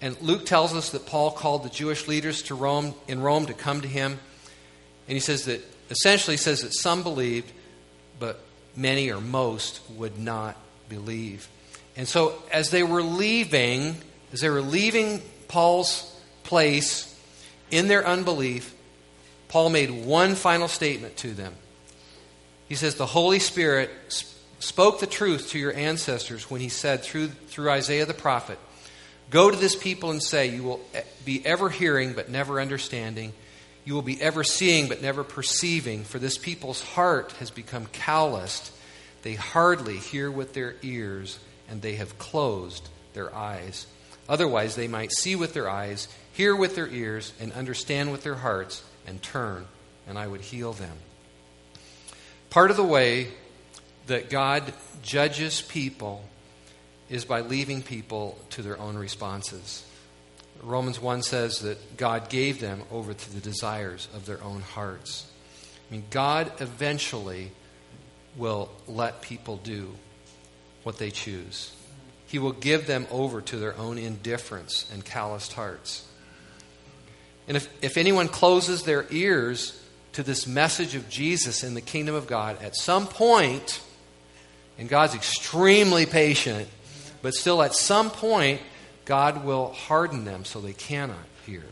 And 0.02 0.20
Luke 0.22 0.48
tells 0.48 0.74
us 0.74 0.92
that 0.92 1.06
Paul 1.06 1.32
called 1.32 1.64
the 1.64 1.70
Jewish 1.70 2.08
leaders 2.08 2.44
to 2.44 2.56
Rome 2.56 2.96
in 3.08 3.22
Rome 3.22 3.46
to 3.48 3.54
come 3.54 3.82
to 3.82 3.88
him. 3.88 4.18
And 5.08 5.16
he 5.16 5.20
says 5.20 5.46
that 5.46 5.62
essentially 5.90 6.38
says 6.38 6.62
that 6.62 6.74
some 6.74 7.04
believed, 7.04 7.52
but 8.20 8.42
many 8.76 9.12
or 9.12 9.22
most 9.22 9.82
would 9.92 10.18
not 10.20 10.56
believe. 10.88 11.48
And 11.96 12.08
so 12.08 12.42
as 12.52 12.70
they 12.70 12.84
were 12.84 13.04
leaving, 13.04 13.96
as 14.32 14.42
they 14.42 14.50
were 14.50 14.62
leaving 14.62 15.22
Paul's 15.48 16.16
place 16.44 17.06
in 17.72 17.88
their 17.88 18.06
unbelief, 18.06 18.74
Paul 19.50 19.70
made 19.70 19.90
one 19.90 20.36
final 20.36 20.68
statement 20.68 21.18
to 21.18 21.34
them. 21.34 21.54
He 22.68 22.76
says, 22.76 22.96
The 22.96 23.06
Holy 23.06 23.40
Spirit 23.40 23.90
spoke 24.60 25.00
the 25.00 25.08
truth 25.08 25.50
to 25.50 25.60
your 25.60 25.74
ancestors 25.74 26.50
when 26.50 26.62
he 26.62 26.70
said 26.70 27.02
through, 27.04 27.30
through 27.30 27.70
Isaiah 27.72 28.06
the 28.06 28.14
prophet, 28.14 28.60
Go 29.30 29.52
to 29.52 29.58
this 29.58 29.76
people 29.76 30.10
and 30.10 30.24
say, 30.24 30.48
You 30.48 30.64
will 30.64 30.82
be 31.26 31.46
ever 31.46 31.70
hearing 31.70 32.14
but 32.14 32.30
never 32.30 32.60
understanding. 32.60 33.34
You 33.86 33.94
will 33.94 34.02
be 34.02 34.22
ever 34.22 34.44
seeing 34.44 34.88
but 34.88 35.02
never 35.02 35.24
perceiving, 35.24 36.04
for 36.04 36.20
this 36.20 36.38
people's 36.38 36.82
heart 36.82 37.32
has 37.34 37.50
become 37.50 37.88
calloused. 37.88 38.72
They 39.24 39.34
hardly 39.34 39.98
hear 39.98 40.30
with 40.30 40.54
their 40.54 40.76
ears, 40.82 41.40
and 41.70 41.82
they 41.82 41.96
have 41.96 42.18
closed 42.18 42.88
their 43.14 43.34
eyes. 43.34 43.88
Otherwise, 44.28 44.76
they 44.76 44.88
might 44.88 45.12
see 45.12 45.36
with 45.36 45.54
their 45.54 45.70
eyes, 45.70 46.08
hear 46.34 46.56
with 46.56 46.76
their 46.76 46.88
ears, 46.88 47.34
and 47.40 47.52
understand 47.54 48.12
with 48.12 48.24
their 48.24 48.36
hearts, 48.36 48.84
and 49.08 49.22
turn, 49.22 49.66
and 50.08 50.18
I 50.20 50.28
would 50.28 50.42
heal 50.42 50.74
them. 50.74 50.98
Part 52.50 52.72
of 52.72 52.78
the 52.78 52.84
way 52.84 53.30
that 54.08 54.30
God 54.30 54.74
judges 55.02 55.62
people 55.62 56.24
is 57.10 57.26
by 57.26 57.42
leaving 57.42 57.82
people 57.82 58.38
to 58.52 58.62
their 58.62 58.80
own 58.80 58.98
responses. 58.98 59.84
Romans 60.62 61.00
1 61.00 61.24
says 61.24 61.60
that 61.60 61.98
God 61.98 62.30
gave 62.30 62.60
them 62.60 62.82
over 62.92 63.14
to 63.14 63.34
the 63.34 63.40
desires 63.40 64.08
of 64.14 64.26
their 64.26 64.44
own 64.44 64.62
hearts. 64.62 65.26
I 65.90 65.94
mean, 65.94 66.04
God 66.10 66.52
eventually 66.60 67.52
will 68.36 68.70
let 68.88 69.22
people 69.22 69.58
do 69.58 69.96
what 70.84 70.98
they 70.98 71.12
choose. 71.12 71.74
He 72.28 72.40
will 72.40 72.52
give 72.52 72.88
them 72.88 73.08
over 73.10 73.42
to 73.42 73.58
their 73.58 73.76
own 73.78 73.98
indifference 73.98 74.90
and 74.94 75.04
calloused 75.04 75.54
hearts. 75.54 76.06
And 77.48 77.58
if, 77.58 77.68
if 77.82 77.98
anyone 77.98 78.28
closes 78.28 78.84
their 78.84 79.06
ears 79.10 79.82
to 80.14 80.24
this 80.24 80.46
message 80.46 80.96
of 80.96 81.10
Jesus 81.10 81.64
in 81.64 81.74
the 81.74 81.82
kingdom 81.82 82.16
of 82.16 82.28
God, 82.28 82.62
at 82.62 82.76
some 82.76 83.08
point, 83.08 83.82
and 84.78 84.88
God's 84.88 85.16
extremely 85.16 86.06
patient, 86.06 86.70
but 87.22 87.34
still 87.34 87.62
at 87.64 87.74
some 87.74 88.12
point, 88.12 88.62
God 89.10 89.44
will 89.44 89.74
harden 89.74 90.24
them 90.24 90.46
so 90.46 90.62
they 90.62 90.74
cannot 90.74 91.18
hear. 91.44 91.64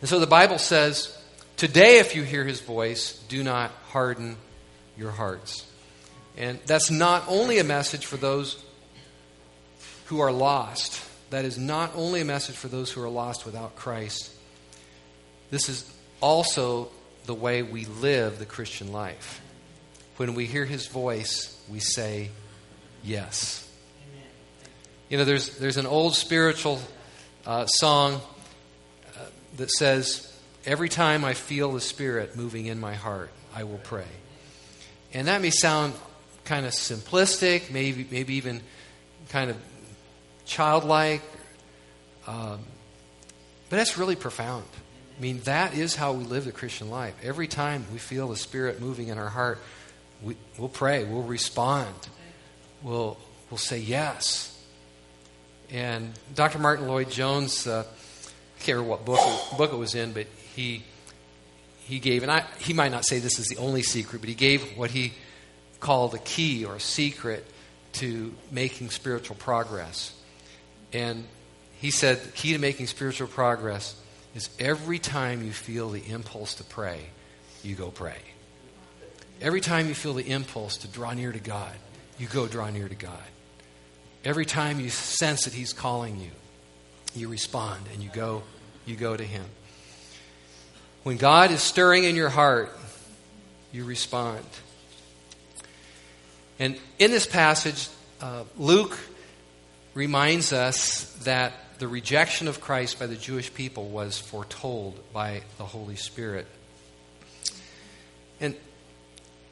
And 0.00 0.10
so 0.10 0.18
the 0.18 0.26
Bible 0.26 0.58
says, 0.58 1.16
Today, 1.56 2.00
if 2.00 2.16
you 2.16 2.24
hear 2.24 2.42
his 2.42 2.60
voice, 2.60 3.22
do 3.28 3.44
not 3.44 3.70
harden 3.90 4.36
your 4.98 5.12
hearts. 5.12 5.64
And 6.36 6.58
that's 6.66 6.90
not 6.90 7.22
only 7.28 7.60
a 7.60 7.64
message 7.64 8.04
for 8.04 8.16
those 8.16 8.60
who 10.06 10.18
are 10.18 10.32
lost. 10.32 11.00
That 11.30 11.44
is 11.44 11.56
not 11.56 11.92
only 11.94 12.20
a 12.20 12.24
message 12.24 12.56
for 12.56 12.66
those 12.66 12.90
who 12.90 13.00
are 13.00 13.08
lost 13.08 13.46
without 13.46 13.76
Christ. 13.76 14.28
This 15.52 15.68
is 15.68 15.88
also 16.20 16.90
the 17.26 17.34
way 17.34 17.62
we 17.62 17.84
live 17.84 18.40
the 18.40 18.44
Christian 18.44 18.90
life. 18.90 19.40
When 20.16 20.34
we 20.34 20.46
hear 20.46 20.64
his 20.64 20.88
voice, 20.88 21.56
we 21.70 21.78
say 21.78 22.30
yes. 23.04 23.68
You 25.12 25.18
know, 25.18 25.26
there's, 25.26 25.58
there's 25.58 25.76
an 25.76 25.84
old 25.84 26.14
spiritual 26.14 26.80
uh, 27.44 27.66
song 27.66 28.14
uh, 28.14 29.24
that 29.58 29.70
says, 29.70 30.34
Every 30.64 30.88
time 30.88 31.22
I 31.22 31.34
feel 31.34 31.70
the 31.72 31.82
Spirit 31.82 32.34
moving 32.34 32.64
in 32.64 32.80
my 32.80 32.94
heart, 32.94 33.28
I 33.54 33.64
will 33.64 33.80
pray. 33.84 34.06
And 35.12 35.28
that 35.28 35.42
may 35.42 35.50
sound 35.50 35.92
kind 36.46 36.64
of 36.64 36.72
simplistic, 36.72 37.70
maybe, 37.70 38.06
maybe 38.10 38.36
even 38.36 38.62
kind 39.28 39.50
of 39.50 39.58
childlike. 40.46 41.20
Um, 42.26 42.60
but 43.68 43.76
that's 43.76 43.98
really 43.98 44.16
profound. 44.16 44.64
I 45.18 45.20
mean, 45.20 45.40
that 45.40 45.74
is 45.76 45.94
how 45.94 46.14
we 46.14 46.24
live 46.24 46.46
the 46.46 46.52
Christian 46.52 46.88
life. 46.88 47.14
Every 47.22 47.48
time 47.48 47.84
we 47.92 47.98
feel 47.98 48.28
the 48.28 48.36
Spirit 48.36 48.80
moving 48.80 49.08
in 49.08 49.18
our 49.18 49.28
heart, 49.28 49.58
we, 50.22 50.38
will 50.56 50.70
pray, 50.70 51.04
we'll 51.04 51.20
respond, 51.20 51.94
we'll, 52.82 53.18
we'll 53.50 53.58
say 53.58 53.78
yes. 53.78 54.51
And 55.72 56.12
Dr. 56.34 56.58
Martyn 56.58 56.86
Lloyd-Jones, 56.86 57.66
uh, 57.66 57.84
I 57.86 58.62
can't 58.62 58.76
remember 58.76 58.90
what 58.90 59.04
book, 59.06 59.20
book 59.56 59.72
it 59.72 59.76
was 59.76 59.94
in, 59.94 60.12
but 60.12 60.26
he, 60.54 60.84
he 61.84 61.98
gave, 61.98 62.22
and 62.22 62.30
I, 62.30 62.44
he 62.58 62.74
might 62.74 62.92
not 62.92 63.06
say 63.06 63.20
this 63.20 63.38
is 63.38 63.48
the 63.48 63.56
only 63.56 63.82
secret, 63.82 64.20
but 64.20 64.28
he 64.28 64.34
gave 64.34 64.76
what 64.76 64.90
he 64.90 65.14
called 65.80 66.14
a 66.14 66.18
key 66.18 66.66
or 66.66 66.74
a 66.74 66.80
secret 66.80 67.46
to 67.94 68.34
making 68.50 68.90
spiritual 68.90 69.36
progress. 69.36 70.12
And 70.92 71.24
he 71.80 71.90
said 71.90 72.22
the 72.22 72.32
key 72.32 72.52
to 72.52 72.58
making 72.58 72.86
spiritual 72.86 73.28
progress 73.28 73.98
is 74.34 74.50
every 74.58 74.98
time 74.98 75.42
you 75.42 75.52
feel 75.52 75.88
the 75.88 76.06
impulse 76.06 76.54
to 76.56 76.64
pray, 76.64 77.00
you 77.62 77.76
go 77.76 77.90
pray. 77.90 78.18
Every 79.40 79.62
time 79.62 79.88
you 79.88 79.94
feel 79.94 80.12
the 80.12 80.30
impulse 80.30 80.76
to 80.78 80.88
draw 80.88 81.14
near 81.14 81.32
to 81.32 81.40
God, 81.40 81.74
you 82.18 82.26
go 82.26 82.46
draw 82.46 82.68
near 82.68 82.88
to 82.88 82.94
God. 82.94 83.18
Every 84.24 84.44
time 84.46 84.78
you 84.78 84.88
sense 84.88 85.44
that 85.44 85.52
He's 85.52 85.72
calling 85.72 86.20
you, 86.20 86.30
you 87.14 87.28
respond 87.28 87.80
and 87.92 88.02
you 88.02 88.10
go, 88.10 88.42
you 88.86 88.96
go 88.96 89.16
to 89.16 89.24
Him. 89.24 89.44
When 91.02 91.16
God 91.16 91.50
is 91.50 91.60
stirring 91.60 92.04
in 92.04 92.14
your 92.14 92.28
heart, 92.28 92.76
you 93.72 93.84
respond. 93.84 94.44
And 96.58 96.78
in 96.98 97.10
this 97.10 97.26
passage, 97.26 97.88
uh, 98.20 98.44
Luke 98.56 98.96
reminds 99.94 100.52
us 100.52 101.12
that 101.24 101.52
the 101.78 101.88
rejection 101.88 102.46
of 102.46 102.60
Christ 102.60 103.00
by 103.00 103.06
the 103.06 103.16
Jewish 103.16 103.52
people 103.52 103.88
was 103.88 104.16
foretold 104.16 105.00
by 105.12 105.42
the 105.58 105.64
Holy 105.64 105.96
Spirit. 105.96 106.46
And 108.40 108.54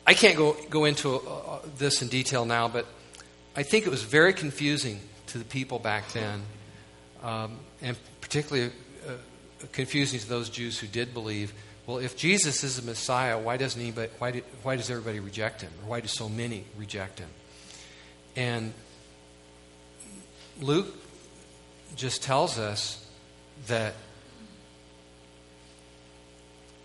I 0.06 0.14
can't 0.14 0.36
go, 0.36 0.56
go 0.70 0.84
into 0.84 1.16
uh, 1.16 1.58
this 1.76 2.02
in 2.02 2.08
detail 2.08 2.44
now, 2.44 2.68
but 2.68 2.86
I 3.56 3.62
think 3.62 3.86
it 3.86 3.90
was 3.90 4.02
very 4.02 4.32
confusing 4.32 5.00
to 5.28 5.38
the 5.38 5.44
people 5.44 5.78
back 5.78 6.12
then, 6.12 6.42
um, 7.22 7.58
and 7.82 7.96
particularly 8.20 8.72
uh, 9.06 9.12
confusing 9.72 10.20
to 10.20 10.28
those 10.28 10.48
Jews 10.48 10.78
who 10.78 10.86
did 10.86 11.12
believe. 11.12 11.52
Well, 11.86 11.98
if 11.98 12.16
Jesus 12.16 12.62
is 12.62 12.76
the 12.76 12.86
Messiah, 12.86 13.38
why 13.38 13.56
doesn't 13.56 13.80
anybody, 13.80 14.10
why, 14.18 14.42
why 14.62 14.76
does 14.76 14.90
everybody 14.90 15.18
reject 15.18 15.62
him? 15.62 15.72
Or 15.82 15.90
why 15.90 16.00
do 16.00 16.06
so 16.06 16.28
many 16.28 16.64
reject 16.76 17.18
him? 17.18 17.28
And 18.36 18.72
Luke 20.60 20.94
just 21.96 22.22
tells 22.22 22.58
us 22.58 23.04
that 23.66 23.94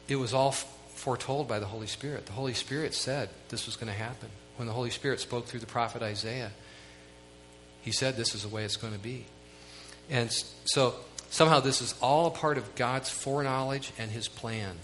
it 0.08 0.16
was 0.16 0.34
all 0.34 0.52
foretold 0.52 1.48
by 1.48 1.60
the 1.60 1.66
Holy 1.66 1.88
Spirit. 1.88 2.26
The 2.26 2.34
Holy 2.34 2.54
Spirit 2.54 2.94
said 2.94 3.30
this 3.50 3.66
was 3.66 3.76
going 3.76 3.92
to 3.92 3.98
happen. 3.98 4.30
When 4.58 4.68
the 4.68 4.74
Holy 4.74 4.90
Spirit 4.90 5.20
spoke 5.20 5.46
through 5.46 5.60
the 5.60 5.66
prophet 5.66 6.02
Isaiah, 6.02 6.52
he 7.82 7.92
said 7.92 8.16
this 8.16 8.34
is 8.34 8.44
the 8.44 8.48
way 8.50 8.64
it's 8.64 8.78
going 8.78 8.94
to 8.94 9.00
be. 9.00 9.26
And 10.10 10.32
so 10.66 10.96
somehow 11.30 11.60
this 11.60 11.82
is 11.82 11.94
all 12.02 12.28
a 12.28 12.32
part 12.32 12.58
of 12.58 12.76
God's 12.76 13.10
foreknowledge 13.10 13.92
and 13.98 14.10
his 14.12 14.28
plan. 14.28 14.76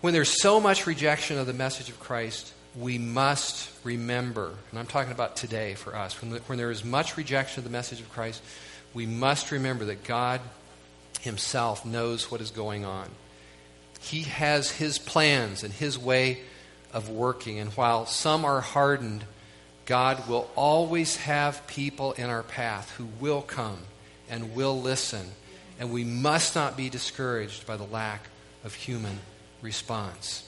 When 0.00 0.12
there's 0.12 0.40
so 0.40 0.60
much 0.60 0.86
rejection 0.86 1.38
of 1.38 1.46
the 1.46 1.52
message 1.52 1.88
of 1.88 1.98
Christ, 1.98 2.52
we 2.76 2.98
must 2.98 3.70
remember, 3.82 4.52
and 4.70 4.78
I'm 4.78 4.86
talking 4.86 5.12
about 5.12 5.36
today 5.36 5.74
for 5.74 5.96
us, 5.96 6.20
when, 6.20 6.32
when 6.32 6.58
there 6.58 6.70
is 6.70 6.84
much 6.84 7.16
rejection 7.16 7.60
of 7.60 7.64
the 7.64 7.70
message 7.70 8.00
of 8.00 8.10
Christ, 8.12 8.42
we 8.94 9.06
must 9.06 9.50
remember 9.50 9.86
that 9.86 10.04
God 10.04 10.40
Himself 11.20 11.84
knows 11.84 12.30
what 12.30 12.40
is 12.40 12.50
going 12.50 12.84
on. 12.84 13.08
He 14.00 14.22
has 14.22 14.70
His 14.70 14.98
plans 14.98 15.64
and 15.64 15.72
His 15.72 15.98
way 15.98 16.40
of 16.92 17.08
working, 17.08 17.58
and 17.58 17.70
while 17.72 18.06
some 18.06 18.44
are 18.44 18.60
hardened, 18.60 19.24
God 19.86 20.28
will 20.28 20.50
always 20.54 21.16
have 21.16 21.66
people 21.66 22.12
in 22.12 22.28
our 22.28 22.42
path 22.42 22.90
who 22.92 23.06
will 23.20 23.42
come 23.42 23.78
and 24.28 24.54
will 24.54 24.80
listen, 24.80 25.26
and 25.78 25.90
we 25.90 26.04
must 26.04 26.54
not 26.54 26.76
be 26.76 26.90
discouraged 26.90 27.66
by 27.66 27.76
the 27.76 27.84
lack 27.84 28.28
of 28.64 28.74
human 28.74 29.18
response. 29.62 30.46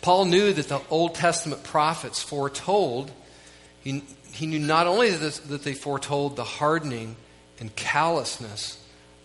Paul 0.00 0.26
knew 0.26 0.52
that 0.52 0.68
the 0.68 0.80
Old 0.90 1.14
Testament 1.14 1.64
prophets 1.64 2.22
foretold, 2.22 3.10
he, 3.82 4.02
he 4.32 4.46
knew 4.46 4.58
not 4.58 4.86
only 4.86 5.10
that, 5.10 5.34
that 5.48 5.62
they 5.62 5.72
foretold 5.72 6.36
the 6.36 6.44
hardening 6.44 7.16
and 7.58 7.74
callousness 7.74 8.78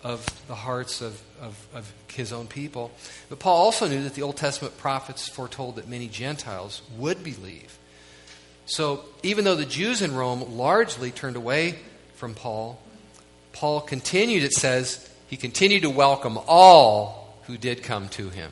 of 0.04 0.26
the 0.48 0.56
hearts 0.56 1.02
of, 1.02 1.22
of, 1.42 1.68
of, 1.74 1.94
his 2.14 2.34
own 2.34 2.48
people, 2.48 2.92
but 3.30 3.40
Paul 3.40 3.58
also 3.58 3.88
knew 3.88 4.04
that 4.04 4.14
the 4.14 4.24
Old 4.24 4.36
Testament 4.36 4.78
prophets 4.78 5.30
foretold 5.30 5.78
that 5.78 5.88
many 5.88 6.08
Gentiles 6.08 6.82
would 6.98 7.24
believe. 7.24 7.78
So 8.66 9.06
even 9.24 9.46
though 9.46 9.56
the 9.56 9.66
Jews 9.66 10.02
in 10.02 10.14
Rome 10.14 10.58
largely 10.58 11.12
turned 11.12 11.38
away 11.38 11.80
from 12.16 12.36
Paul, 12.36 12.80
Paul 13.54 13.82
continued, 13.82 14.44
it 14.44 14.54
says, 14.54 15.10
he 15.28 15.38
continued 15.38 15.84
to 15.84 15.90
welcome 15.90 16.38
all 16.48 17.38
who 17.44 17.58
did 17.58 17.84
come 17.84 18.10
to 18.10 18.30
him. 18.30 18.52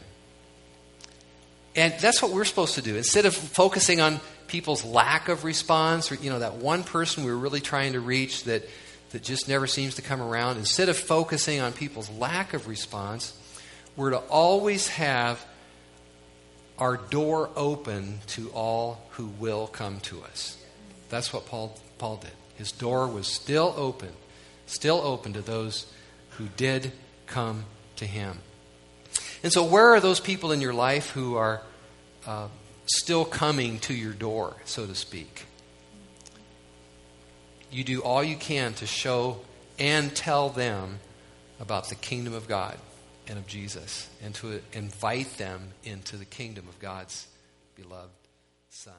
And 1.76 1.94
that's 2.00 2.22
what 2.22 2.32
we're 2.32 2.46
supposed 2.46 2.76
to 2.76 2.82
do. 2.82 2.96
Instead 2.96 3.26
of 3.26 3.36
focusing 3.36 4.02
on 4.02 4.20
people's 4.48 4.84
lack 4.84 5.30
of 5.30 5.44
response, 5.44 6.12
or 6.12 6.16
you 6.16 6.30
know, 6.30 6.40
that 6.40 6.56
one 6.56 6.84
person 6.84 7.24
we 7.24 7.32
are 7.32 7.38
really 7.38 7.62
trying 7.62 7.94
to 7.94 8.00
reach 8.00 8.46
that, 8.46 8.68
that 9.12 9.24
just 9.24 9.48
never 9.48 9.68
seems 9.68 9.96
to 9.96 10.02
come 10.02 10.22
around, 10.22 10.58
instead 10.58 10.90
of 10.90 10.98
focusing 10.98 11.62
on 11.62 11.74
people's 11.74 12.10
lack 12.10 12.54
of 12.54 12.68
response, 12.68 13.38
we're 13.96 14.12
to 14.12 14.18
always 14.18 14.90
have 14.90 15.46
our 16.78 16.98
door 16.98 17.50
open 17.56 18.20
to 18.28 18.50
all 18.50 19.02
who 19.12 19.28
will 19.40 19.68
come 19.68 20.00
to 20.02 20.22
us. 20.24 20.58
That's 21.10 21.34
what 21.34 21.46
Paul, 21.46 21.80
Paul 21.98 22.18
did. 22.18 22.32
His 22.56 22.72
door 22.72 23.08
was 23.08 23.28
still 23.28 23.74
open, 23.78 24.10
still 24.66 25.02
open 25.02 25.34
to 25.34 25.42
those 25.42 25.92
who 26.32 26.48
did 26.58 26.92
come 27.26 27.66
to 27.96 28.06
him. 28.06 28.40
And 29.44 29.52
so, 29.52 29.64
where 29.64 29.90
are 29.90 30.00
those 30.00 30.20
people 30.20 30.52
in 30.52 30.62
your 30.62 30.74
life 30.74 31.10
who 31.12 31.36
are 31.36 31.62
uh, 32.26 32.48
still 32.86 33.26
coming 33.26 33.80
to 33.80 33.94
your 33.94 34.14
door, 34.14 34.56
so 34.66 34.86
to 34.86 34.96
speak? 34.96 35.47
You 37.78 37.84
do 37.84 38.02
all 38.02 38.24
you 38.24 38.36
can 38.36 38.74
to 38.74 38.88
show 38.88 39.40
and 39.78 40.16
tell 40.16 40.50
them 40.50 40.98
about 41.60 41.90
the 41.90 41.94
kingdom 41.96 42.34
of 42.34 42.48
God 42.48 42.76
and 43.28 43.38
of 43.38 43.46
Jesus, 43.46 44.10
and 44.24 44.34
to 44.36 44.62
invite 44.74 45.38
them 45.38 45.62
into 45.84 46.18
the 46.18 46.26
kingdom 46.26 46.68
of 46.68 46.80
God's 46.80 47.28
beloved 47.76 48.10
Son. 48.70 48.96